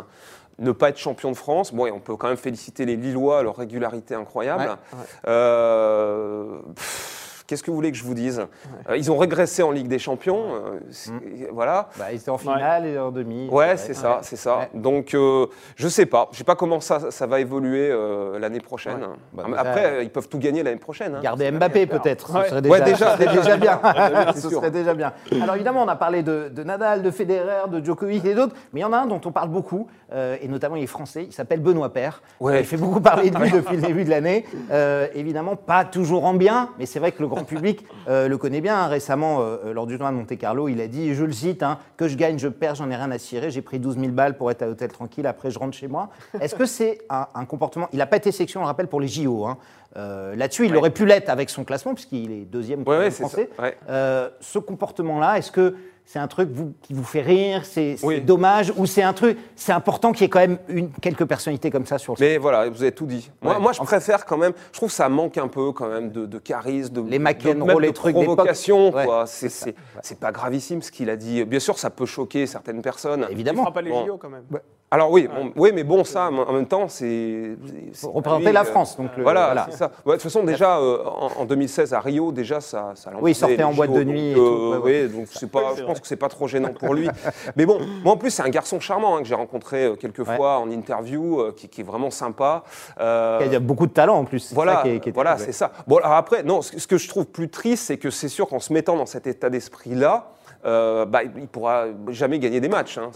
[0.59, 3.43] ne pas être champion de France, bon, et on peut quand même féliciter les Lillois,
[3.43, 4.63] leur régularité incroyable.
[4.63, 5.05] Ouais, ouais.
[5.29, 7.18] Euh, pff,
[7.49, 8.47] Qu'est-ce que vous voulez que je vous dise
[8.91, 11.11] Euh, Ils ont régressé en Ligue des Champions, euh, c'est-
[11.51, 11.89] voilà.
[11.99, 13.49] Bah, ils étaient en finale et en demi.
[13.51, 14.59] Ouais, c'est ça, c'est ça.
[14.59, 14.69] Ouais.
[14.75, 16.29] Donc, euh, je sais pas.
[16.33, 18.99] Je sais pas comment ça, ça va évoluer euh, l'année prochaine.
[19.33, 21.15] Bah, Ah, Après, ils peuvent tout gagner l'année prochaine.
[21.15, 21.21] hein.
[21.23, 22.43] Garder Mbappé peut-être, Ouais.
[22.45, 23.81] ce serait Ouais, déjà, déjà, ce serait déjà bien.
[24.35, 24.59] c'est ce sûr.
[24.59, 25.15] serait déjà bien.
[25.43, 28.81] Alors évidemment, on a parlé de, de Nadal, de Federer, de Djokovic et d'autres, mais
[28.81, 31.25] il y en a un dont on parle beaucoup, euh, et notamment il est français,
[31.25, 32.21] il s'appelle Benoît Paire.
[32.41, 32.61] Ouais.
[32.61, 34.45] Il fait beaucoup parler de lui depuis le début de l'année.
[34.71, 38.39] Euh, évidemment, pas toujours en bien, mais c'est vrai que le grand public euh, le
[38.39, 38.87] connaît bien.
[38.87, 42.09] Récemment, euh, lors du tournoi de Monte-Carlo, il a dit, je le cite, hein, que
[42.09, 44.51] je gagne, je perds, j'en ai rien à cirer, j'ai pris 12 000 balles pour
[44.51, 46.11] être à l'hôtel tranquille, après je rentre chez moi.
[46.41, 47.89] Est-ce que c'est un, un comportement...
[47.93, 49.45] Il n'a pas été sélection, on le rappelle, pour les JO.
[49.47, 49.59] hein.
[49.97, 50.79] Euh, Là-dessus, il Ouais.
[50.79, 53.49] aurait pu l'être avec son classement, puisqu'il est deuxième Ouais, ouais, français.
[53.89, 55.75] Euh, ce comportement-là, est-ce que
[56.11, 58.23] c'est un truc vous- qui vous fait rire, c'est Oui.
[58.23, 61.71] dommage, ou c'est un truc, c'est important qu'il y ait quand même une, quelques personnalités
[61.71, 63.31] comme ça sur le Mais voilà, vous avez tout dit.
[63.43, 63.61] Moi, Ouais.
[63.61, 64.55] moi, je préfère quand même.
[64.73, 67.23] Je trouve que ça manque un peu quand même de, de charisme, de, Les de-
[67.23, 68.37] McEnroe, même les de trucs d'époque.
[68.37, 68.91] provocation.
[68.95, 69.05] Ouais.
[69.27, 71.45] C'est pas gravissime ce qu'il a dit.
[71.45, 73.27] Bien sûr, ça peut choquer certaines personnes.
[73.29, 73.63] Il Évidemment.
[73.65, 74.07] fera pas les Bon.
[74.07, 74.45] JO quand même.
[74.91, 77.57] Alors oui, bon, oui, mais bon, ça, en même temps, c'est
[78.05, 78.97] représenter lui, la France.
[78.97, 79.67] Donc le- Voilà, voilà.
[79.71, 79.91] c'est ça.
[80.07, 83.33] Ouais, de toute façon, déjà euh, en, en 2016 à Rio, déjà ça, ça Oui,
[83.33, 85.03] il sortait en boîte de nuit donc, et tout, euh, ouais, ouais.
[85.11, 87.07] oui, donc c'est pas, je pense que c'est pas trop gênant pour lui.
[87.57, 90.27] mais bon, moi en plus c'est un garçon charmant hein, que j'ai rencontré euh, quelques
[90.27, 90.37] Ouais.
[90.37, 92.65] fois en interview, euh, qui, qui est vraiment sympa.
[92.99, 94.39] Euh, Il y a beaucoup de talent en plus.
[94.41, 95.71] c'est voilà, ça qui est- qui est voilà, c'est ça.
[95.87, 98.49] Bon, alors après, non, ce, ce que je trouve plus triste, c'est que c'est sûr
[98.49, 100.31] qu'en se mettant dans cet état d'esprit-là,
[100.65, 102.99] euh, bah, il pourra jamais gagner des matchs.
[102.99, 103.11] hein.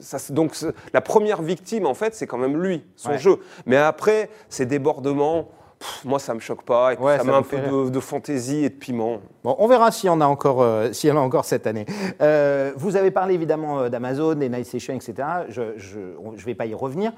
[0.00, 0.54] Ça, donc
[0.92, 3.18] la première victime, en fait, c'est quand même lui, son Ouais.
[3.18, 3.36] jeu.
[3.66, 6.92] Mais après, ces débordements, pff, moi, ça me choque pas.
[6.92, 9.20] Et puis, Ouais, ça ça met un peu de, de fantaisie et de piment.
[9.44, 11.66] Bon, on verra s'il y en a encore, euh, s'il y en a encore cette
[11.66, 11.84] année.
[12.22, 15.14] Euh, vous avez parlé évidemment d'Amazon, des Night Sessions, etc.
[15.48, 17.12] Je ne vais pas y revenir.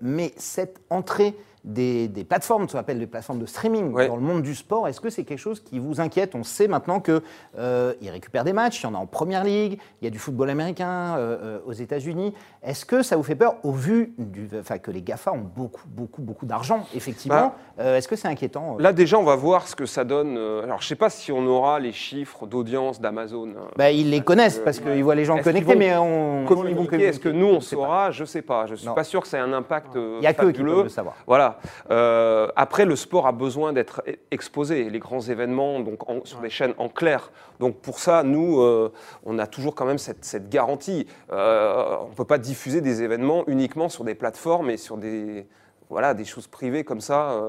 [0.00, 4.06] Mais cette entrée des, des plateformes, ce qu'on appelle des plateformes de streaming Ouais.
[4.08, 6.34] dans le monde du sport, est-ce que c'est quelque chose qui vous inquiète?
[6.34, 10.04] On sait maintenant qu'ils récupèrent des matchs, il y en a en Première Ligue, il
[10.04, 12.34] y a du football américain euh, euh, aux États-Unis.
[12.62, 14.48] Est-ce que ça vous fait peur au vu du,
[14.82, 17.54] que les GAFA ont beaucoup, beaucoup, beaucoup d'argent, effectivement?
[17.78, 18.82] Euh, Est-ce que c'est inquiétant euh?
[18.82, 20.36] Là, déjà, on va voir ce que ça donne.
[20.36, 23.48] euh, Alors, je sais pas si on aura les chiffres d'audience d'Amazon.
[23.50, 23.68] hein.
[23.76, 26.44] Bah, ils les connaissent parce qu'ils voient les gens connectés, vont mais on.
[26.46, 27.08] Communiquer, ils vont communiquer?
[27.08, 27.60] Est-ce que nous, on pas.
[27.60, 28.10] saura?
[28.10, 28.66] Je sais pas.
[28.66, 28.94] Je suis Non.
[28.94, 30.88] pas sûr que ça ait un impact euh, Il n'y a que qui peuvent le
[30.88, 31.14] savoir.
[31.26, 31.53] Voilà.
[31.90, 34.90] Euh, après, le sport a besoin d'être e- exposé.
[34.90, 37.30] Les grands événements, donc en- sur des chaînes en clair.
[37.60, 38.92] Donc pour ça, nous, euh,
[39.24, 41.06] on a toujours quand même cette, cette garantie.
[41.32, 45.46] Euh, on ne peut pas diffuser des événements uniquement sur des plateformes et sur des,
[45.90, 47.40] voilà, des choses privées comme ça.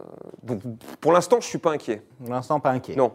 [0.00, 0.60] Euh, donc
[1.00, 2.02] pour l'instant, je suis pas inquiet.
[2.24, 2.96] Pour l'instant, pas inquiet.
[2.96, 3.12] Non.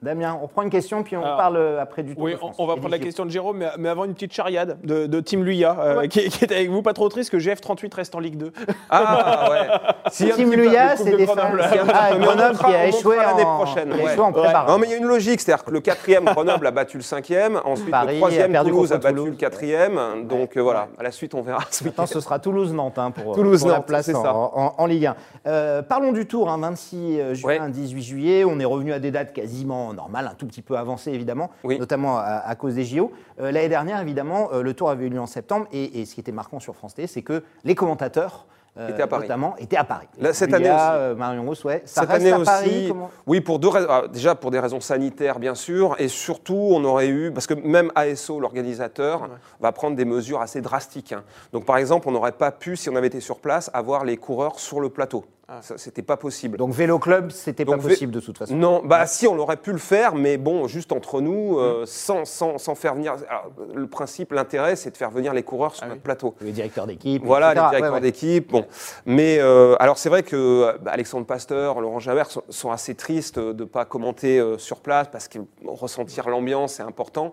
[0.00, 2.36] Damien, on prend une question, puis on Alors, parle euh, après du Tour Oui, de
[2.36, 2.56] on, France.
[2.60, 5.06] on va Et prendre la question de Jérôme, mais, mais avant une petite chariade de,
[5.06, 6.82] de Tim Luya, euh, qui, qui est avec vous.
[6.82, 8.52] Pas trop triste que GF38 reste en Ligue 2.
[8.90, 9.66] Ah ouais.
[10.10, 11.62] Si Team Luya, c'est de des Grenoble.
[11.62, 11.76] fans.
[11.92, 14.66] Ah, Grenoble qui a échoué l'année en, prochaine, en.
[14.68, 17.02] Non, mais il y a une logique, c'est-à-dire que le quatrième, Grenoble a battu le
[17.02, 20.00] cinquième, ensuite Paris le troisième, Toulouse a battu le quatrième.
[20.28, 21.64] Donc voilà, à la suite, on verra.
[21.84, 25.16] Maintenant, ce sera Toulouse-Nantes hein, pour, Toulouse-Nantes, pour la place en, Ligue 1.
[25.46, 27.70] Euh, parlons du Tour, hein, 26 juin, Ouais.
[27.70, 28.44] 18 juillet.
[28.44, 31.78] On est revenu à des dates quasiment normales, un tout petit peu avancées évidemment, Oui.
[31.78, 33.10] notamment à, à cause des JO.
[33.40, 36.14] Euh, L'année dernière, évidemment, euh, le Tour avait eu lieu en septembre et, et ce
[36.14, 38.46] qui était marquant sur France T, c'est que les commentateurs,
[38.78, 39.22] euh, à Paris.
[39.22, 40.06] notamment, étaient à Paris.
[40.20, 41.02] Là, cette Julia, année aussi.
[41.02, 41.82] euh, Marion Rousse, ouais.
[41.84, 43.88] Ça Cette reste année à Paris aussi, comment oui, pour deux raisons.
[43.90, 47.54] Ah, Déjà pour des raisons sanitaires, bien sûr, et surtout, on aurait eu, parce que
[47.54, 51.12] même ASO, l'organisateur, va prendre des mesures assez drastiques.
[51.12, 51.24] hein.
[51.52, 54.16] Donc, par exemple, on n'aurait pas pu, si on avait été sur place, avoir les
[54.16, 55.24] coureurs sur le plateau.
[55.62, 56.58] Ça, c'était pas possible.
[56.58, 58.54] Donc Vélo Club, c'était pas possible de toute façon.
[58.54, 62.26] Non, bah si, on aurait pu le faire, mais bon, juste entre nous, euh, sans,
[62.26, 63.14] sans, sans faire venir.
[63.30, 66.04] alors, le principe, l'intérêt, c'est de faire venir les coureurs sur Ah notre oui.
[66.04, 66.34] plateau.
[66.42, 67.24] Le directeur d'équipe.
[67.24, 67.62] Voilà, etc.
[67.64, 68.00] les directeurs Ouais, ouais.
[68.02, 68.50] d'équipe.
[68.52, 68.66] Bon,
[69.06, 73.38] mais euh, alors c'est vrai que bah, Alexandre Pasteur, Laurent Javert sont, sont assez tristes
[73.38, 77.32] de ne pas commenter euh, sur place parce que ressentir l'ambiance c'est important.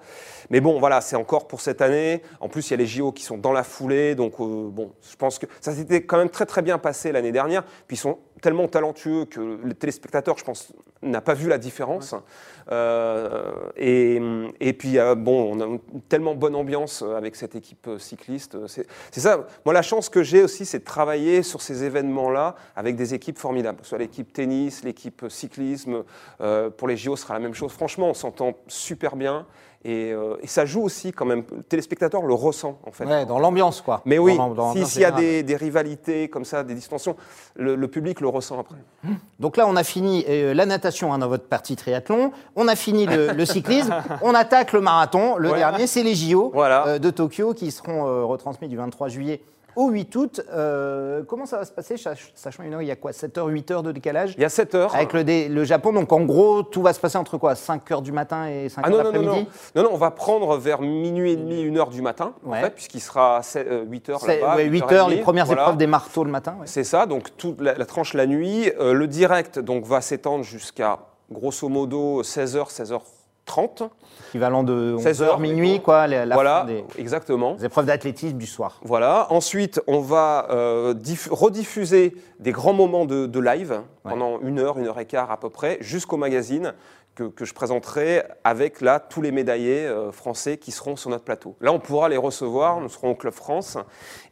[0.51, 2.21] Mais bon, voilà, c'est encore pour cette année.
[2.39, 4.93] En plus, il y a les JO qui sont dans la foulée, donc euh, bon,
[5.09, 7.63] je pense que ça s'était quand même très très bien passé l'année dernière.
[7.87, 12.13] Puis ils sont tellement talentueux que le téléspectateur, je pense, n'a pas vu la différence.
[12.71, 14.21] Euh, et,
[14.59, 18.57] et puis, euh, bon, on a une tellement bonne ambiance avec cette équipe euh, cycliste.
[18.67, 19.47] C'est ça.
[19.65, 23.37] Moi, la chance que j'ai aussi, c'est de travailler sur ces événements-là avec des équipes
[23.37, 23.77] formidables.
[23.79, 26.03] Que ce soit l'équipe tennis, l'équipe cyclisme.
[26.41, 27.71] euh, pour les JO, ce sera la même chose.
[27.71, 29.45] Franchement, on s'entend super bien.
[29.87, 31.43] Et, euh, et ça joue aussi quand même.
[31.55, 33.05] Le téléspectateur le ressent, en fait.
[33.05, 34.01] Ouais, dans l'ambiance, quoi.
[34.05, 34.35] Mais oui,
[34.73, 37.15] si- s'il y a des, des rivalités comme ça, des distensions,
[37.55, 38.77] le, le public le ressent après.
[39.39, 42.31] Donc là, on a fini euh, la natation hein, dans votre partie triathlon.
[42.55, 43.93] On a fini le, le cyclisme.
[44.23, 45.35] on attaque le marathon.
[45.37, 45.57] Le Ouais.
[45.59, 46.87] dernier, c'est les JO Voilà.
[46.87, 49.41] euh, de Tokyo qui seront retransmis du 23 juillet
[49.75, 50.41] au 8 août.
[50.51, 53.37] Euh, comment ça va se passer, sach- sachant une heure, il y a quoi 7
[53.37, 54.95] heures, 8 heures de décalage Il y a 7 heures.
[54.95, 57.89] Avec le, dé- le Japon, donc en gros, tout va se passer entre quoi 5
[57.91, 59.47] heures du matin et 5 Ah heures non, non, non, non.
[59.75, 62.57] non, non, on va prendre vers minuit et demi, une heure du matin, Ouais.
[62.57, 63.41] en fait, puisqu'il sera
[63.87, 64.55] 8 heures C'est- là-bas.
[64.55, 65.63] ouais, 8 8 heures, les premières voilà.
[65.63, 66.55] épreuves des marteaux le matin.
[66.59, 66.67] ouais.
[66.67, 68.71] C'est ça, donc toute la, la tranche la nuit.
[68.79, 70.99] Euh, le direct donc, va s'étendre jusqu'à
[71.31, 73.01] grosso modo 16h, 16h30.
[74.29, 77.53] Équivalent de 16 11 heures, heures, minuit, quoi, la, voilà, fin des, exactement.
[77.55, 78.79] des épreuves d'athlétisme du soir.
[78.83, 79.27] Voilà.
[79.29, 84.77] Ensuite, on va euh, diff- rediffuser des grands moments de, de live pendant une heure,
[84.77, 86.73] une heure et quart à peu près, jusqu'au magazine
[87.15, 91.23] que, que je présenterai avec là tous les médaillés euh, français qui seront sur notre
[91.23, 91.55] plateau.
[91.61, 92.81] Là, on pourra les recevoir.
[92.81, 93.77] Nous serons au Club France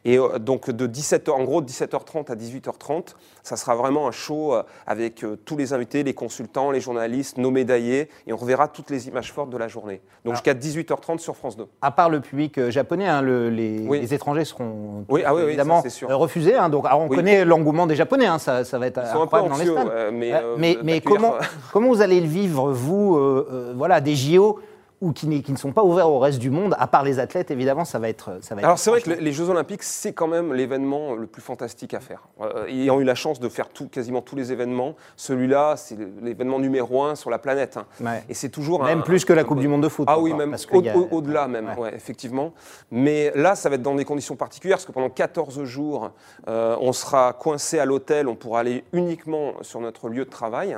[0.04, 4.10] et euh, donc de 17h, en gros, de 17h30 à 18h30, ça sera vraiment un
[4.10, 8.36] show euh, avec euh, tous les invités, les consultants, les journalistes, nos médaillés et on
[8.36, 10.00] reverra toutes les images fortes de la journée.
[10.24, 11.66] Donc jusqu'à 18h30 sur France 2.
[11.82, 14.00] À part le public euh, japonais, hein, le- les, Oui.
[14.00, 16.08] les étrangers seront Oui, ah oui, évidemment ça, c'est sûr.
[16.08, 16.56] refusés.
[16.56, 16.70] hein.
[16.70, 19.26] donc, alors on connaît l'engouement des Japonais, hein, ça, ça va être Ils sont un
[19.26, 20.12] peu dans les stades.
[20.12, 21.34] mais, Euh, mais, mais d'accueillir- comment,
[21.72, 24.58] comment vous allez le vivre, vous, euh, voilà, des JO
[25.00, 27.84] ou qui, ne sont pas ouverts au reste du monde, à part les athlètes, évidemment,
[27.84, 28.38] ça va être.
[28.40, 31.26] Ça va être Alors c'est vrai que les Jeux Olympiques, c'est quand même l'événement le
[31.26, 32.28] plus fantastique à faire.
[32.40, 36.58] Euh, ayant eu la chance de faire tout, quasiment tous les événements, celui-là, c'est l'événement
[36.58, 37.76] numéro un sur la planète.
[37.76, 37.86] hein.
[38.00, 38.22] Ouais.
[38.28, 40.06] Et c'est toujours Même un- plus que la un- Coupe du Monde de foot.
[40.10, 41.94] Ah oui, encore, même au- au- au-delà même, Ouais.
[41.94, 42.52] effectivement.
[42.90, 46.10] Mais là, ça va être dans des conditions particulières, parce que pendant 14 jours,
[46.48, 50.76] euh, on sera coincé à l'hôtel, on pourra aller uniquement sur notre lieu de travail,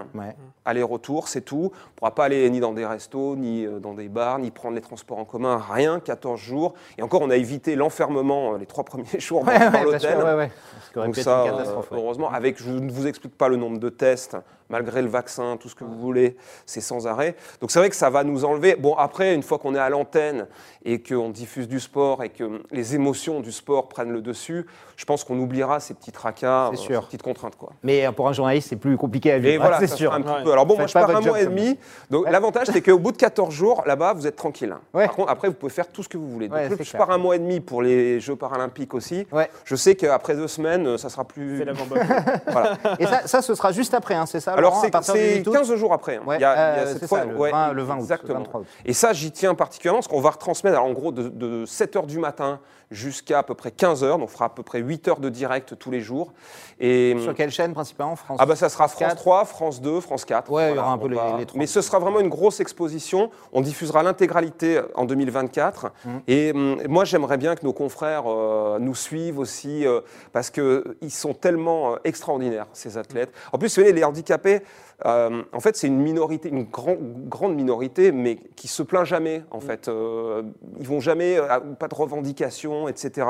[0.64, 1.57] aller-retour, c'est tout.
[1.57, 4.38] On ne pourra pas aller ni dans des restos, ni euh, dans des les bars,
[4.38, 6.75] ni prendre les transports en commun, rien, 14 jours.
[6.97, 9.85] Et encore, on a évité l'enfermement euh, les trois premiers jours dans, Ouais, dans ouais,
[9.85, 10.19] l'hôtel.
[10.19, 10.51] ouais,
[10.95, 11.90] Donc ça, une euh, catastrophe.
[11.90, 11.99] ouais.
[12.01, 14.37] heureusement, avec, je ne vous explique pas le nombre de tests,
[14.68, 17.37] malgré le vaccin, tout ce que vous voulez, c'est sans arrêt.
[17.61, 18.76] Donc c'est vrai que ça va nous enlever.
[18.76, 20.46] Bon, après, une fois qu'on est à l'antenne
[20.85, 25.05] et qu'on diffuse du sport et que les émotions du sport prennent le dessus, je
[25.05, 27.00] pense qu'on oubliera ces petits tracas, C'est euh, sûr.
[27.02, 27.57] ces petites contraintes.
[27.57, 27.70] Quoi.
[27.83, 30.12] Mais euh, pour un journaliste, c'est plus compliqué à Et vivre, voilà, c'est ça sûr.
[30.12, 30.42] un petit Ouais.
[30.44, 30.52] peu.
[30.52, 31.79] Alors bon, moi je pars un mois et demi.
[32.11, 32.31] Donc Ouais.
[32.31, 34.72] l'avantage c'est qu'au bout de 14 jours, là-bas, vous êtes tranquille.
[34.72, 34.81] hein.
[34.94, 35.07] Ouais.
[35.07, 36.48] Par contre, après, vous pouvez faire tout ce que vous voulez.
[36.48, 36.98] Donc Ouais, je c'est clair.
[37.07, 39.26] pars un mois et demi pour les Jeux paralympiques aussi.
[39.33, 39.50] Ouais.
[39.64, 41.59] Je sais qu'après deux semaines, euh, ça sera plus.
[41.59, 41.66] C'est.
[42.52, 42.72] Voilà.
[42.98, 45.37] Et ça, ça, ce sera juste après, hein, c'est ça Alors c'est partir du c'est
[45.38, 46.16] 8 août 15 jours après.
[46.16, 46.23] hein.
[46.27, 47.83] Ouais, Il y a- il y a euh, cette fois- ça, le ouais, 20 le
[47.83, 48.38] 20 août, Exactement.
[48.40, 48.66] 23 août.
[48.85, 52.07] Et ça, j'y tiens particulièrement parce qu'on va retransmettre alors, en gros de, de 7h
[52.07, 54.11] du matin jusqu'à à peu près 15h.
[54.12, 56.33] Donc on fera à peu près 8 heures de direct tous les jours.
[56.81, 58.16] Et Sur quelle chaîne principalement?
[58.16, 59.16] France ah bah ça sera France 4.
[59.16, 60.51] 3, France 2, France 4.
[60.51, 61.46] Ouais, il y aura un peu les- les.
[61.55, 63.31] Mais ce sera vraiment une grosse exposition.
[63.53, 65.87] On diffusera l'intégralité en 2024.
[66.05, 66.11] Mmh.
[66.29, 70.01] Et hum, moi, j'aimerais bien que nos confrères euh, nous suivent aussi euh,
[70.33, 73.33] parce qu'ils sont tellement euh, extraordinaires, ces athlètes.
[73.53, 74.61] En plus, vous voyez, les handicapés,
[75.05, 79.42] euh, en fait, c'est une minorité, une grand- grande minorité, mais qui se plaint jamais,
[79.51, 79.88] en fait.
[79.88, 80.42] Euh,
[80.79, 83.26] ils vont jamais, euh, pas de revendications, etc.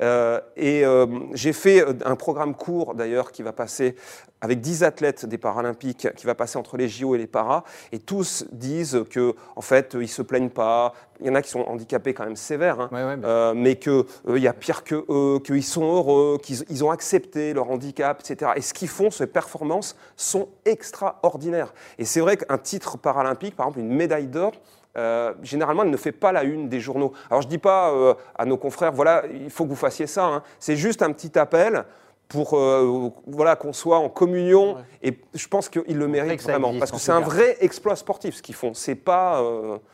[0.00, 3.96] Euh, et euh, j'ai fait euh, un programme court, d'ailleurs, qui va passer
[4.44, 7.98] avec 10 athlètes des Paralympiques, qui va passer entre les JO et les Paras, et
[7.98, 10.92] tous disent que, en fait, ils se plaignent pas.
[11.20, 13.54] Il y en a qui sont handicapés quand même sévères, hein, Ouais, ouais, bien euh,
[13.56, 14.04] mais qu'il
[14.36, 18.50] y a pire que eux, qu'ils sont heureux, qu'ils ils ont accepté leur handicap, etc.
[18.56, 21.72] Et ce qu'ils font, ces performances, sont extraordinaires.
[21.98, 24.52] Et c'est vrai qu'un titre paralympique, par exemple une médaille d'or,
[24.96, 27.12] euh, généralement, elle ne fait pas la une des journaux.
[27.30, 30.06] Alors, je ne dis pas euh, à nos confrères, voilà, il faut que vous fassiez
[30.06, 30.24] ça.
[30.26, 30.42] hein.
[30.58, 31.84] C'est juste un petit appel
[32.28, 34.76] pour euh, voilà, qu'on soit en communion.
[34.76, 34.82] Ouais.
[35.02, 36.68] Et je pense qu'ils le méritent vraiment.
[36.68, 38.72] existe, parce que c'est un vrai exploit sportif, ce qu'ils font.
[38.72, 39.42] C'est pas,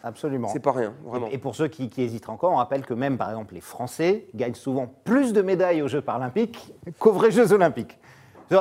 [0.04, 0.48] Absolument.
[0.48, 1.26] c'est pas rien, vraiment.
[1.30, 4.26] Et pour ceux qui, qui hésiteraient encore, on rappelle que même, par exemple, les Français
[4.34, 7.98] gagnent souvent plus de médailles aux Jeux paralympiques qu'aux vrais Jeux olympiques.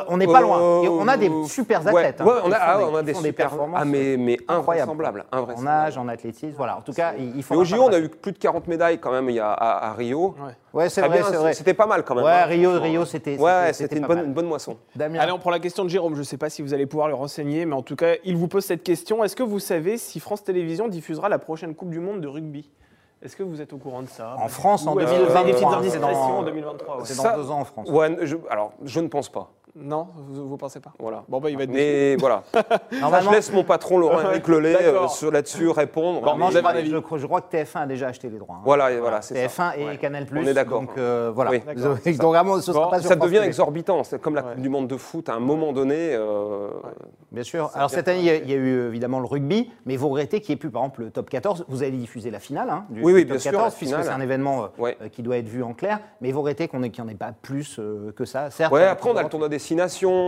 [0.07, 0.81] On n'est pas loin.
[0.83, 2.21] Et on a des Euh, super athlètes.
[2.21, 4.37] hein, ouais, qui on a, font ah on a des super performances Ah, mais, mais
[4.47, 4.91] incroyables.
[4.91, 5.25] invraisemblables.
[5.31, 6.55] en nage, en athlétisme.
[6.57, 6.77] Voilà.
[6.77, 7.55] En tout cas, il, faut.
[7.55, 9.51] Et au JO, on a eu plus de 40 médailles quand même il y a,
[9.51, 10.35] à, à Rio.
[10.39, 10.51] Ouais.
[10.71, 11.53] Ouais, c'est vrai, bien, c'est vrai.
[11.53, 12.23] C'était pas mal quand même.
[12.25, 12.79] Ouais, hein, Rio.
[12.79, 13.37] Rio, c'était.
[13.37, 14.25] Ouais, c'était une bonne, mal.
[14.27, 14.77] une bonne moisson.
[14.95, 15.19] Damien.
[15.19, 16.13] Allez, on prend la question de Jérôme.
[16.13, 18.37] Je ne sais pas si vous allez pouvoir le renseigner, mais en tout cas, il
[18.37, 19.23] vous pose cette question.
[19.23, 22.69] Est-ce que vous savez si France Télévisions diffusera la prochaine Coupe du Monde de rugby?
[23.21, 24.35] Est-ce que vous êtes au courant de ça?
[24.39, 26.43] En France, en Ou est-ce que vous avez 2023, Des petites c'est indiscrétions dans- en
[26.43, 26.95] 2023.
[26.97, 27.01] ouais.
[27.03, 27.89] C'est Ça- dans deux ans en France.
[27.89, 29.51] Ouais, je- alors, je ne pense pas.
[29.81, 31.23] Non, vous, vous pensez pas Voilà.
[31.27, 31.83] Bon, bah, il va être déçu.
[31.83, 32.43] Mais voilà.
[32.91, 36.21] Je laisse mon patron Laurent-Éric Lelay euh, là-dessus répondre.
[36.21, 38.55] Bon, non, je, crois, je je que TF1 a déjà acheté les droits.
[38.57, 38.61] hein.
[38.63, 39.71] Voilà, et voilà, c'est ça.
[39.73, 39.97] TF1 et Ouais.
[39.97, 40.25] Canal+.
[40.33, 40.81] On est d'accord.
[40.81, 41.51] Donc euh, voilà.
[41.51, 41.61] Oui.
[42.17, 44.03] Donc vraiment, ce sera Bon, pas sur Ça devient exorbitant.
[44.03, 44.53] C'est comme la Ouais.
[44.53, 45.29] Coupe du Monde de foot.
[45.29, 46.69] À un moment donné, euh,
[47.31, 47.69] Bien sûr.
[47.73, 50.09] Alors cette année, il y, a, il y a eu évidemment le rugby, mais vous
[50.09, 51.65] regrettez qu'il n'y ait plus, par exemple, le top 14.
[51.67, 53.77] Vous allez diffuser la finale hein, du, Oui, oui, du top bien sûr, 14, la
[53.77, 55.99] puisque c'est un événement euh, qui doit être vu en clair.
[56.21, 57.79] Mais vous regrettez qu'il n'y en ait pas plus
[58.15, 58.49] que ça.
[58.49, 59.68] Certes, après on a le tournoi destination,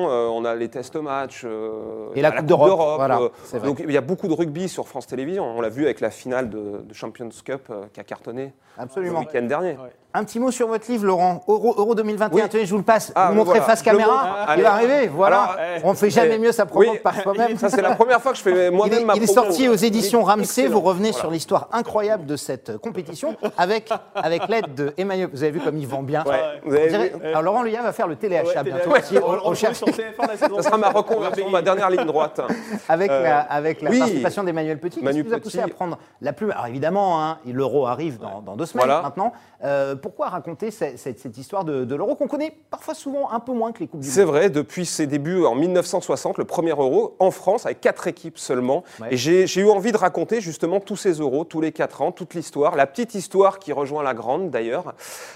[0.09, 1.43] euh, on a les test matchs.
[1.45, 4.69] euh, Et la à Coupe d'Europe, voilà, euh, donc il y a beaucoup de rugby
[4.69, 5.45] sur France Télévisions.
[5.45, 8.83] On l'a vu avec la finale de, de Champions Cup euh, qui a cartonné le
[8.83, 9.19] Absolument.
[9.19, 9.71] week-end dernier.
[9.71, 9.91] Ouais.
[10.13, 11.41] Un petit mot sur votre livre, Laurent.
[11.47, 12.35] Euro, Euro 2021.
[12.43, 12.49] Oui.
[12.49, 13.13] Tenez, je vous le passe.
[13.15, 13.65] Ah, vous montrez voilà.
[13.65, 14.11] face caméra.
[14.39, 14.53] montre.
[14.57, 15.07] il va arriver.
[15.07, 15.41] Voilà.
[15.41, 16.97] Alors, eh, On ne fait jamais eh, mieux sa promo oui.
[16.97, 17.57] que par soi-même.
[17.57, 19.69] Ça c'est la première fois que je fais Il moi-même est, ma il est sorti
[19.69, 20.63] aux éditions Ramsey.
[20.63, 20.71] excellent.
[20.73, 21.19] Vous revenez Voilà.
[21.21, 25.29] sur l'histoire incroyable de cette compétition avec, avec l'aide de Emmanuel.
[25.31, 26.25] Vous avez vu comme il vend bien.
[26.25, 28.91] Ouais, vous On avez dirait- vu Alors Laurent Luyat va faire le téléachat Ouais, bientôt.
[28.91, 32.05] aussi, on retrouve cherche- sur TF1 la saison Ça sera ma reconversion, ma dernière ligne
[32.05, 32.41] droite.
[32.89, 33.99] avec Euh, la, avec la oui.
[33.99, 34.99] participation d'Emmanuel Petit.
[34.99, 36.51] Qui vous a poussé à prendre la plume?
[36.51, 39.31] Alors évidemment, hein, l'euro arrive dans, deux semaines maintenant.
[39.63, 43.39] Euh, pourquoi raconter cette, cette- cette histoire de, de l'euro qu'on connaît parfois souvent un
[43.39, 44.33] peu moins que les Coupes du C'est Monde?
[44.33, 48.83] vrai, depuis ses débuts en 1960, le premier euro en France, avec quatre équipes seulement.
[48.99, 49.09] Ouais.
[49.11, 52.33] Et j'ai eu envie de raconter justement tous ces euros, tous les quatre ans, toute
[52.33, 54.95] l'histoire, la petite histoire qui rejoint la grande d'ailleurs,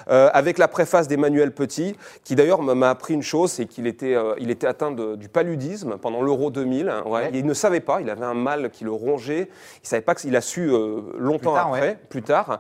[0.10, 4.16] euh, avec la préface d'Emmanuel Petit, qui d'ailleurs m'a appris une chose, c'est qu'il était,
[4.16, 6.90] euh, il était atteint de- du paludisme pendant l'euro 2000.
[6.90, 7.12] hein, ouais.
[7.16, 7.30] Ouais.
[7.34, 9.50] Et il ne savait pas, il avait un mal qui le rongeait.
[9.84, 10.70] Il savait pas qu'il a su
[11.18, 12.60] longtemps tard, après, plus tard.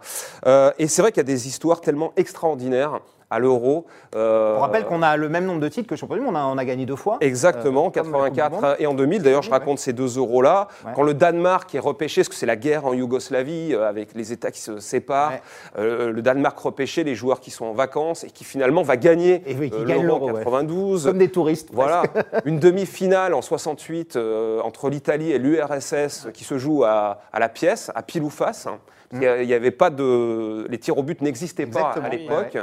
[0.77, 2.99] Et c'est vrai qu'il y a des histoires tellement extraordinaires
[3.31, 3.87] à l'euro.
[4.15, 6.35] Euh, On rappelle qu'on a le même nombre de titres que champion du monde.
[6.35, 7.17] On a, on a gagné deux fois.
[7.21, 9.23] Exactement, Euh, comme la Coupe du 84 et en 2000.
[9.23, 9.57] D'ailleurs, je Ouais.
[9.57, 10.67] raconte ces deux euros-là.
[10.85, 10.91] Ouais.
[10.95, 14.31] Quand le Danemark est repêché, parce que c'est la guerre en Yougoslavie, euh, avec les
[14.31, 15.41] États qui se séparent, Ouais.
[15.79, 19.41] euh, le Danemark repêché, les joueurs qui sont en vacances et qui finalement va gagner
[19.47, 20.43] Et oui, qui euh, gagne l'Euro l'Euro, ouais.
[20.43, 21.05] 92.
[21.07, 21.69] Comme des touristes.
[21.73, 22.03] Voilà,
[22.45, 27.49] une demi-finale en 68 euh, entre l'Italie et l'URSS qui se joue à, à la
[27.49, 28.67] pièce, à pile ou face.
[28.67, 28.77] hein.
[29.11, 30.65] Il n'y avait pas de.
[30.69, 32.57] Les tirs au but n'existaient pas à l'époque.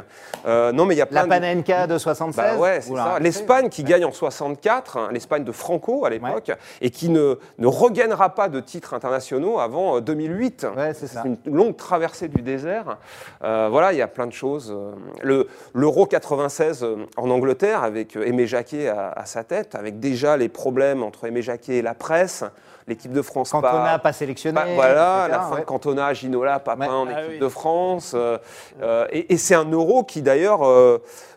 [0.47, 2.89] Euh, non, mais il y a plein La de- Panenka de 76 Bah ouais, c'est
[2.89, 3.09] vous la ça.
[3.11, 6.51] racontez L'Espagne qui gagne en 64, hein, l'Espagne de Franco à l'époque,
[6.81, 10.67] et qui ne, ne regagnera pas de titres internationaux avant euh, 2008.
[10.77, 12.99] Ouais, c'est une longue traversée du désert.
[13.45, 14.73] Euh, voilà, il y a plein de choses.
[14.77, 19.75] Euh, Le, L'Euro 96 euh, en Angleterre, avec euh, Aimé Jacquet à, à sa tête,
[19.75, 22.45] avec déjà les problèmes entre Aimé Jacquet et la presse,
[22.89, 24.61] l'équipe de France Cantona pas- pas sélectionné.
[24.75, 25.61] voilà, etc., la fin ouais.
[25.61, 26.93] de Cantona, Ginola, Papin Ouais.
[26.93, 27.39] en Ah équipe oui.
[27.39, 28.13] de France.
[28.15, 28.39] euh,
[28.83, 30.61] euh, et et c'est un euro qui d'ailleurs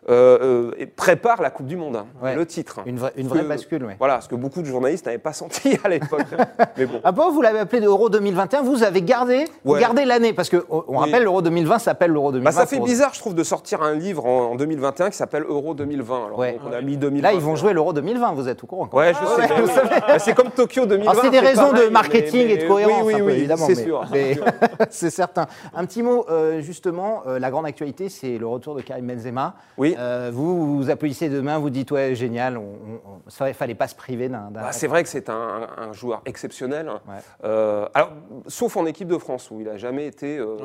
[0.10, 2.36] euh, euh, prépare la Coupe du Monde, hein, Ouais.
[2.36, 2.80] le titre.
[2.86, 3.94] Une vraie, une Parce vraie que- bascule, oui.
[3.98, 6.26] Voilà, ce que beaucoup de journalistes n'avaient pas senti à l'époque.
[6.78, 7.00] Mais bon.
[7.04, 9.80] Ah bon, vous l'avez appelé Euro 2021, vous avez gardé, Ouais.
[9.80, 10.98] gardez l'année, parce qu'on on Oui.
[10.98, 12.46] rappelle l'Euro 2020 s'appelle l'Euro 2020.
[12.50, 15.44] Bah, ça fait bizarre, je trouve, de sortir un livre en, en 2021 qui s'appelle
[15.48, 16.26] Euro 2020.
[16.28, 16.54] Alors, Ouais.
[16.54, 17.28] donc, on a mis 2020.
[17.28, 18.86] Là, ils vont jouer l'Euro 2020, vous êtes au courant.
[18.88, 19.00] quoi.
[19.02, 19.54] Ouais, je sais.
[19.62, 20.00] vous oui.
[20.08, 21.12] Bah, c'est comme Tokyo 2020.
[21.12, 23.34] Alors, c'est des raisons de marketing mais- et de cohérence, Oui, oui, un peu, oui,
[23.34, 23.66] évidemment.
[23.66, 24.04] c'est sûr.
[24.90, 25.48] c'est certain.
[25.76, 29.56] Un petit mot, euh, justement, euh, la grande actualité, c'est le retour de Karim Benzema.
[29.78, 29.95] Oui.
[29.98, 33.88] Euh, vous, vous applaudissez demain, vous dites, ouais, génial, on, on- ça, il fallait pas
[33.88, 34.50] se priver d'un.
[34.52, 36.90] Bah, c'est vrai que c'est un, un joueur exceptionnel.
[37.08, 37.14] Ouais.
[37.44, 38.12] Euh, alors,
[38.48, 40.58] sauf en équipe de France où il n'a jamais été euh,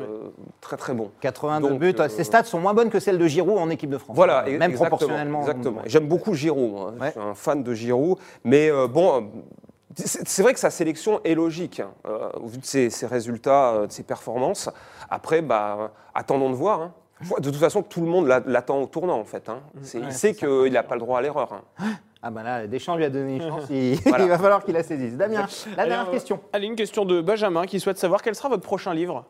[0.61, 1.09] très très bon.
[1.21, 3.89] 82 Donc, buts, euh, ses stats sont moins bonnes que celles de Giroud en équipe
[3.89, 4.15] de France.
[4.15, 5.39] Voilà, même exactement, proportionnellement.
[5.41, 5.77] Exactement.
[5.81, 5.83] Ouais.
[5.89, 6.71] J'aime beaucoup Giroud.
[6.71, 6.93] moi.
[6.99, 7.07] Ouais.
[7.07, 8.17] Je suis un fan de Giroud.
[8.43, 9.29] Mais euh, bon,
[9.95, 11.89] c'est vrai que sa sélection est logique, hein,
[12.41, 14.69] au vu de ses, ses résultats, de ses performances.
[15.09, 16.81] Après, bah, attendons de voir.
[16.81, 16.93] hein.
[17.39, 19.47] De toute façon, tout le monde l'a- l'attend au tournant, en fait.
[19.49, 19.59] hein.
[19.81, 21.53] C'est- il sait qu'il n'a pas le droit à l'erreur.
[21.53, 21.85] hein.
[22.23, 24.23] Ah ben là, Deschamps lui a donné une chance, il, Voilà.
[24.25, 25.15] il va falloir qu'il la saisisse.
[25.17, 26.39] Damien, la Allez, dernière on- question.
[26.53, 29.25] Allez, une question de Benjamin qui souhaite savoir quel sera votre prochain livre.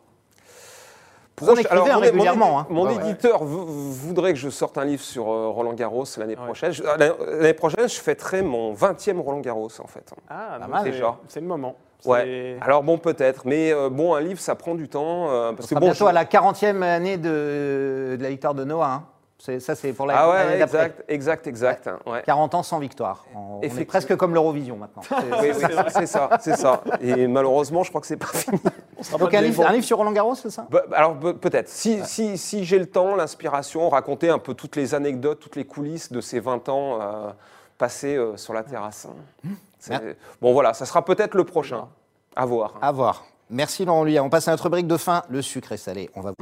[1.40, 2.68] Vous en Proche- écrivez mon- mon- régulièrement, hein.
[2.70, 3.10] Mon, Ouais, ouais.
[3.10, 6.46] éditeur vou- voudrait que je sorte un livre sur euh, Roland Garros l'année Ouais.
[6.46, 6.72] prochaine.
[6.72, 10.14] Je- L'année prochaine, je fêterai mon 20e Roland Garros, en fait.
[10.30, 11.16] Ah, c'est- déjà.
[11.28, 11.76] C'est le moment.
[12.06, 12.58] Ouais.
[12.62, 15.30] Alors bon, peut-être, mais euh, bon, un livre, ça prend du temps.
[15.30, 18.30] euh, On parce que sera bon, bientôt je- à la 40e année de, de la
[18.30, 18.88] victoire de Noah.
[18.88, 19.04] hein.
[19.44, 21.88] C'est- Ça, c'est pour la Ah ouais, exact, exact, exact.
[21.88, 22.22] hein, ouais.
[22.24, 23.26] 40 ans sans victoire.
[23.36, 25.02] On, on est presque comme l'Eurovision maintenant.
[25.02, 26.82] C'est- Oui, oui, c'est ça, c'est ça.
[27.02, 28.60] Et malheureusement, je crois que c'est pas fini.
[29.18, 30.68] Donc un livre, un livre sur Roland Garros, c'est ça?
[30.70, 31.70] Bah, alors pe- peut-être.
[31.70, 35.66] Si, si, si j'ai le temps, l'inspiration, raconter un peu toutes les anecdotes, toutes les
[35.66, 37.30] coulisses de ces 20 ans euh,
[37.80, 39.08] passés euh, sur la terrasse.
[39.10, 39.50] hein.
[39.80, 41.88] C'est- Bon voilà, ça sera peut-être le prochain.
[42.36, 42.76] À voir.
[42.82, 43.26] À voir.
[43.50, 44.24] Merci Laurent Luyat.
[44.24, 46.12] On passe à notre brique de fin, le sucre et salé.
[46.16, 46.34] On va...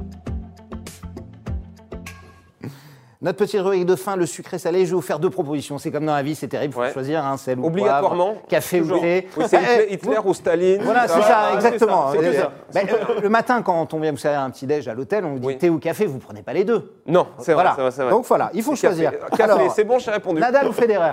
[3.22, 5.78] Notre petite rubrique de fin, le sucré salé, je vais vous faire deux propositions.
[5.78, 6.94] C'est comme dans la vie, c'est terrible, il faut Ouais.
[6.94, 8.28] choisir un sel ou Obligatoirement.
[8.32, 9.02] poivre, café toujours.
[9.02, 9.28] ou lait.
[9.36, 9.58] Oui, c'est
[9.90, 10.82] Eh, Hitler, Hitler ou Staline.
[10.84, 12.14] Voilà, c'est Ah, ça, c'est exactement.
[12.14, 12.52] ça, c'est ça.
[12.74, 15.34] ben, euh, le matin, quand on vient vous servir un petit déj à l'hôtel, on
[15.34, 15.58] vous dit Oui.
[15.58, 16.94] thé ou café, vous prenez pas les deux.
[17.08, 17.92] Non, c'est vrai, Voilà.
[17.92, 18.12] c'est vrai.
[18.12, 18.88] Donc voilà, il faut café.
[18.88, 19.12] choisir.
[19.36, 20.40] Café, c'est bon, j'ai répondu.
[20.40, 21.12] Nadal ou Federer?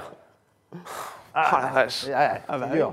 [1.34, 2.04] Ah, la vache.
[2.06, 2.12] Ouais,
[2.46, 2.92] Ah bah c'est dur.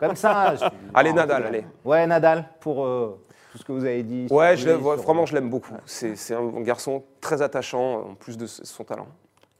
[0.00, 0.54] Comme ça.
[0.56, 1.64] je- Allez, Nadal, c'est- allez.
[1.84, 4.26] Ouais, Nadal, pour euh, tout ce que vous avez dit.
[4.30, 5.72] Ouais, je vraiment, je l'aime beaucoup.
[5.86, 9.06] C'est c'est un garçon très attachant, en plus de son talent.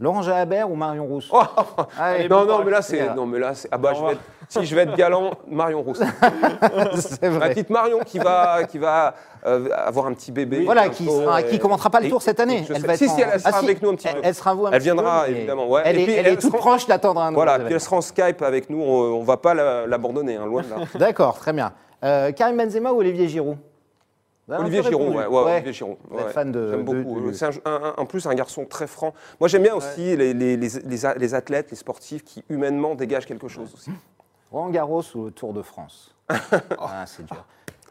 [0.02, 1.42] Laurent Jalabert ou Marion Rousse Oh,
[1.98, 3.14] Allez, non, non, mais là, c'est.
[3.14, 3.68] Non, mais là, c'est.
[3.70, 4.12] Ah bah, Au je vais revoir.
[4.12, 6.00] être, si je vais être galant, Marion Rousse.
[6.94, 7.48] c'est La vrai.
[7.50, 10.64] petite Marion qui va, qui va euh, avoir un petit bébé.
[10.64, 12.64] Voilà, qui sera, et- qui commentera pas le et- tour cette et année.
[12.74, 14.14] Elle va si, être si, en- elle sera Ah, si, avec nous un petit elle,
[14.14, 14.20] peu.
[14.24, 15.82] Elle sera vous un Elle peu, viendra, évidemment, ouais.
[15.84, 17.80] Elle Et est, puis, elle elle est toute sera- proche d'attendre un Voilà, puis elle
[17.80, 20.76] sera en Skype avec nous, on, on va pas la- l'abandonner, hein, loin de là.
[20.98, 21.72] D'accord, très bien.
[22.04, 23.58] Euh, Karim Benzema ou Olivier Giroud?
[24.58, 25.18] Olivier peu Giroud, répondu.
[25.28, 25.96] ouais, ouais, Olivier Giroud.
[26.10, 26.32] Ouais.
[26.32, 27.20] fan de- J'aime beaucoup.
[27.20, 29.14] de- un- en plus un garçon très franc.
[29.38, 32.94] Moi, j'aime bien aussi les, les- les- les a- les athlètes, les sportifs qui humainement
[32.94, 33.90] dégagent quelque chose aussi.
[34.50, 37.44] Roland Garros ou le Tour de France Ah, C'est dur.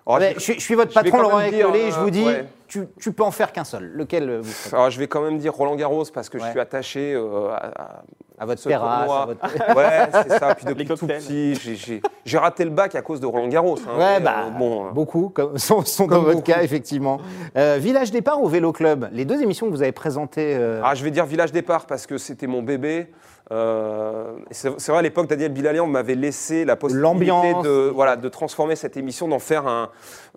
[0.09, 2.25] Alors, Ouais, je, je, suis- je suis votre patron, Laurent Écolé, je euh, vous dis,
[2.25, 2.45] ouais.
[2.67, 3.91] tu, tu peux en faire qu'un seul.
[3.93, 6.45] Lequel euh, vous alors, je vais quand même dire Roland Garros parce que Ouais.
[6.45, 8.01] je suis attaché euh, à, à
[8.39, 9.21] À votre ce terrasse, tournoi.
[9.21, 9.41] à votre...
[9.77, 10.55] Ouais, c'est ça.
[10.55, 11.21] Puis depuis Les tout cocktails.
[11.21, 13.77] petit, j'ai- raté le bac à cause de Roland Garros.
[13.87, 13.97] hein.
[13.99, 16.51] Ouais, Mais, bah, euh, bon, euh, beaucoup comme, sont, sont dans Comme votre beaucoup.
[16.53, 17.19] cas, effectivement.
[17.57, 19.09] Euh, Village Départ ou Vélo Club?
[19.11, 20.55] Les deux émissions que vous avez présentées.
[20.55, 23.07] euh, Ah, je vais dire Village Départ parce que c'était mon bébé.
[23.51, 28.75] Euh, c'est vrai, à l'époque, Daniel Bilalian m'avait laissé la possibilité de, voilà, de transformer
[28.75, 29.89] cette émission, d'en faire un,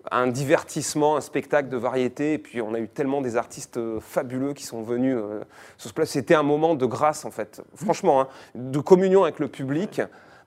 [0.09, 2.33] un divertissement, un spectacle de variété.
[2.33, 5.41] Et puis, on a eu tellement des artistes euh, fabuleux qui sont venus euh,
[5.77, 6.11] sur ce plateau.
[6.11, 7.61] C'était un moment de grâce, en fait.
[7.75, 10.01] Franchement, hein, de communion avec le public.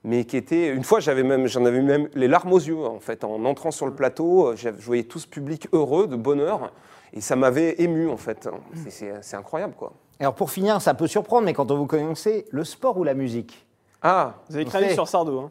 [0.05, 3.00] Mais qui était, une fois, j'avais même, j'en avais même les larmes aux yeux, en
[3.00, 4.55] fait, en entrant sur le plateau.
[4.55, 6.72] Je voyais tout ce public heureux, de bonheur,
[7.12, 8.48] et ça m'avait ému, en fait.
[8.88, 9.94] C'est incroyable, quoi.
[10.20, 13.14] Alors pour finir, ça peut surprendre, mais quand on vous connaissez, le sport ou la
[13.14, 13.64] musique
[14.02, 14.94] Ah, Vous avez sait.
[14.94, 15.38] sur Sardou.
[15.40, 15.50] hein.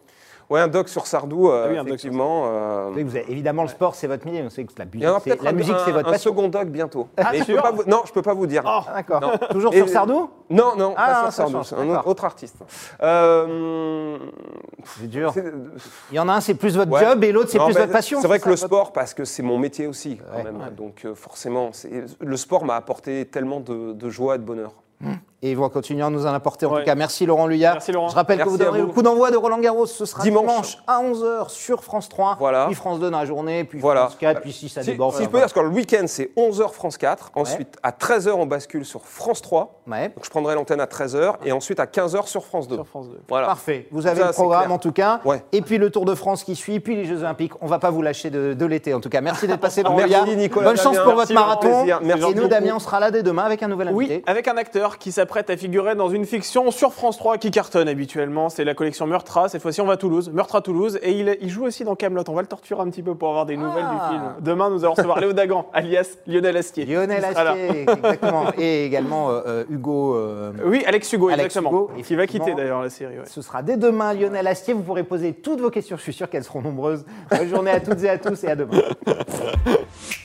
[0.50, 2.44] Ouais, un doc sur Sardou, euh, Ah oui, un doc sur effectivement.
[2.46, 4.44] euh, Oui, vous avez- évidemment, le sport, c'est votre milieu.
[4.46, 5.04] On sait que la musique,
[5.42, 6.32] la un, musique, c'est un- votre un passion.
[6.32, 7.08] second doc bientôt.
[7.18, 8.62] Ah, Mais je peux sûr pas vous- non, je peux pas vous dire.
[8.66, 8.82] Oh.
[8.94, 9.40] D'accord.
[9.50, 10.30] Toujours Et- sur Sardou?
[10.52, 12.58] Non, non, Ah, pas sur Sardou, un autre artiste.
[13.02, 14.18] Euh,
[14.84, 15.34] C'est dur.
[16.12, 17.04] Il y en a un, c'est plus votre Ouais.
[17.04, 18.22] job, et l'autre, c'est plus mais votre passion.
[18.22, 20.60] C'est vrai que ça, le votre- sport, parce que c'est mon métier aussi, quand même.
[20.78, 21.72] Donc, euh, forcément,
[22.20, 24.74] le sport m'a apporté tellement de, de joie et de bonheur.
[25.46, 26.66] Et ils vont continuer à nous en apporter.
[26.66, 26.80] En Ouais.
[26.80, 27.76] tout cas, merci Laurent Luyard.
[27.76, 28.10] Merci, Laurent.
[28.10, 28.88] Je rappelle que vous donnerez vous.
[28.88, 29.86] le coup d'envoi de Roland Garros.
[29.86, 30.78] Ce sera dimanche, Dimanche.
[30.88, 32.38] à 11h sur France 3.
[32.40, 32.66] Voilà.
[32.66, 34.06] Puis France 2 dans la journée, puis Voilà.
[34.08, 35.14] France 4, puis si ça Si, déborde.
[35.16, 37.32] si je peux dire, parce que le week-end, c'est 11h France 4.
[37.36, 39.82] Ensuite, à 13h, on bascule sur France 3.
[39.88, 40.10] Ouais.
[40.10, 41.36] Donc, je prendrai l'antenne à 13h.
[41.46, 42.76] Et ensuite, à 15h sur France 2.
[42.78, 43.20] Sur France 2.
[43.30, 43.46] Voilà.
[43.46, 43.88] Parfait.
[43.92, 45.22] Vous avez Ça, le programme en tout cas.
[45.26, 45.44] Ouais.
[45.52, 47.54] Et puis le Tour de France qui suit, puis les Jeux Olympiques.
[47.62, 49.22] On va pas vous lâcher de, de l'été en tout cas.
[49.22, 50.00] Merci d'être passé Laurent.
[50.36, 51.04] Nicolas Bonne chance Damien.
[51.04, 51.86] pour votre marathon.
[51.86, 52.48] Et nous.
[52.48, 54.24] Damien, on sera là dès demain avec un nouvel Oui, invité.
[54.26, 57.90] avec un acteur qui s'apprête à figurer dans une fiction sur France 3 qui cartonne
[57.90, 58.48] habituellement.
[58.48, 59.50] C'est la collection Meurtra.
[59.50, 60.30] Cette fois-ci, on va à Toulouse.
[60.34, 60.98] Meurtre à Toulouse.
[61.02, 62.24] Et il, il joue aussi dans Camelot.
[62.30, 64.08] On va le torturer un petit peu pour avoir des nouvelles Ah.
[64.10, 64.24] du film.
[64.40, 66.86] Demain, nous allons recevoir Léo Dagan, alias Lionel Astier.
[66.86, 67.26] Lionel.
[67.26, 68.46] Astier, exactement.
[68.58, 70.16] Et également euh, Hugo.
[70.16, 71.70] euh, Oui, Alex Hugo, Alex exactement.
[71.72, 73.18] Hugo, qui va quitter d'ailleurs la série.
[73.20, 73.26] ouais.
[73.26, 74.74] Ce sera dès demain, Lionel Astier.
[74.74, 75.98] Vous pourrez poser toutes vos questions.
[75.98, 77.04] Je suis sûr qu'elles seront nombreuses.
[77.30, 78.80] Bonne journée à toutes et à tous et à demain.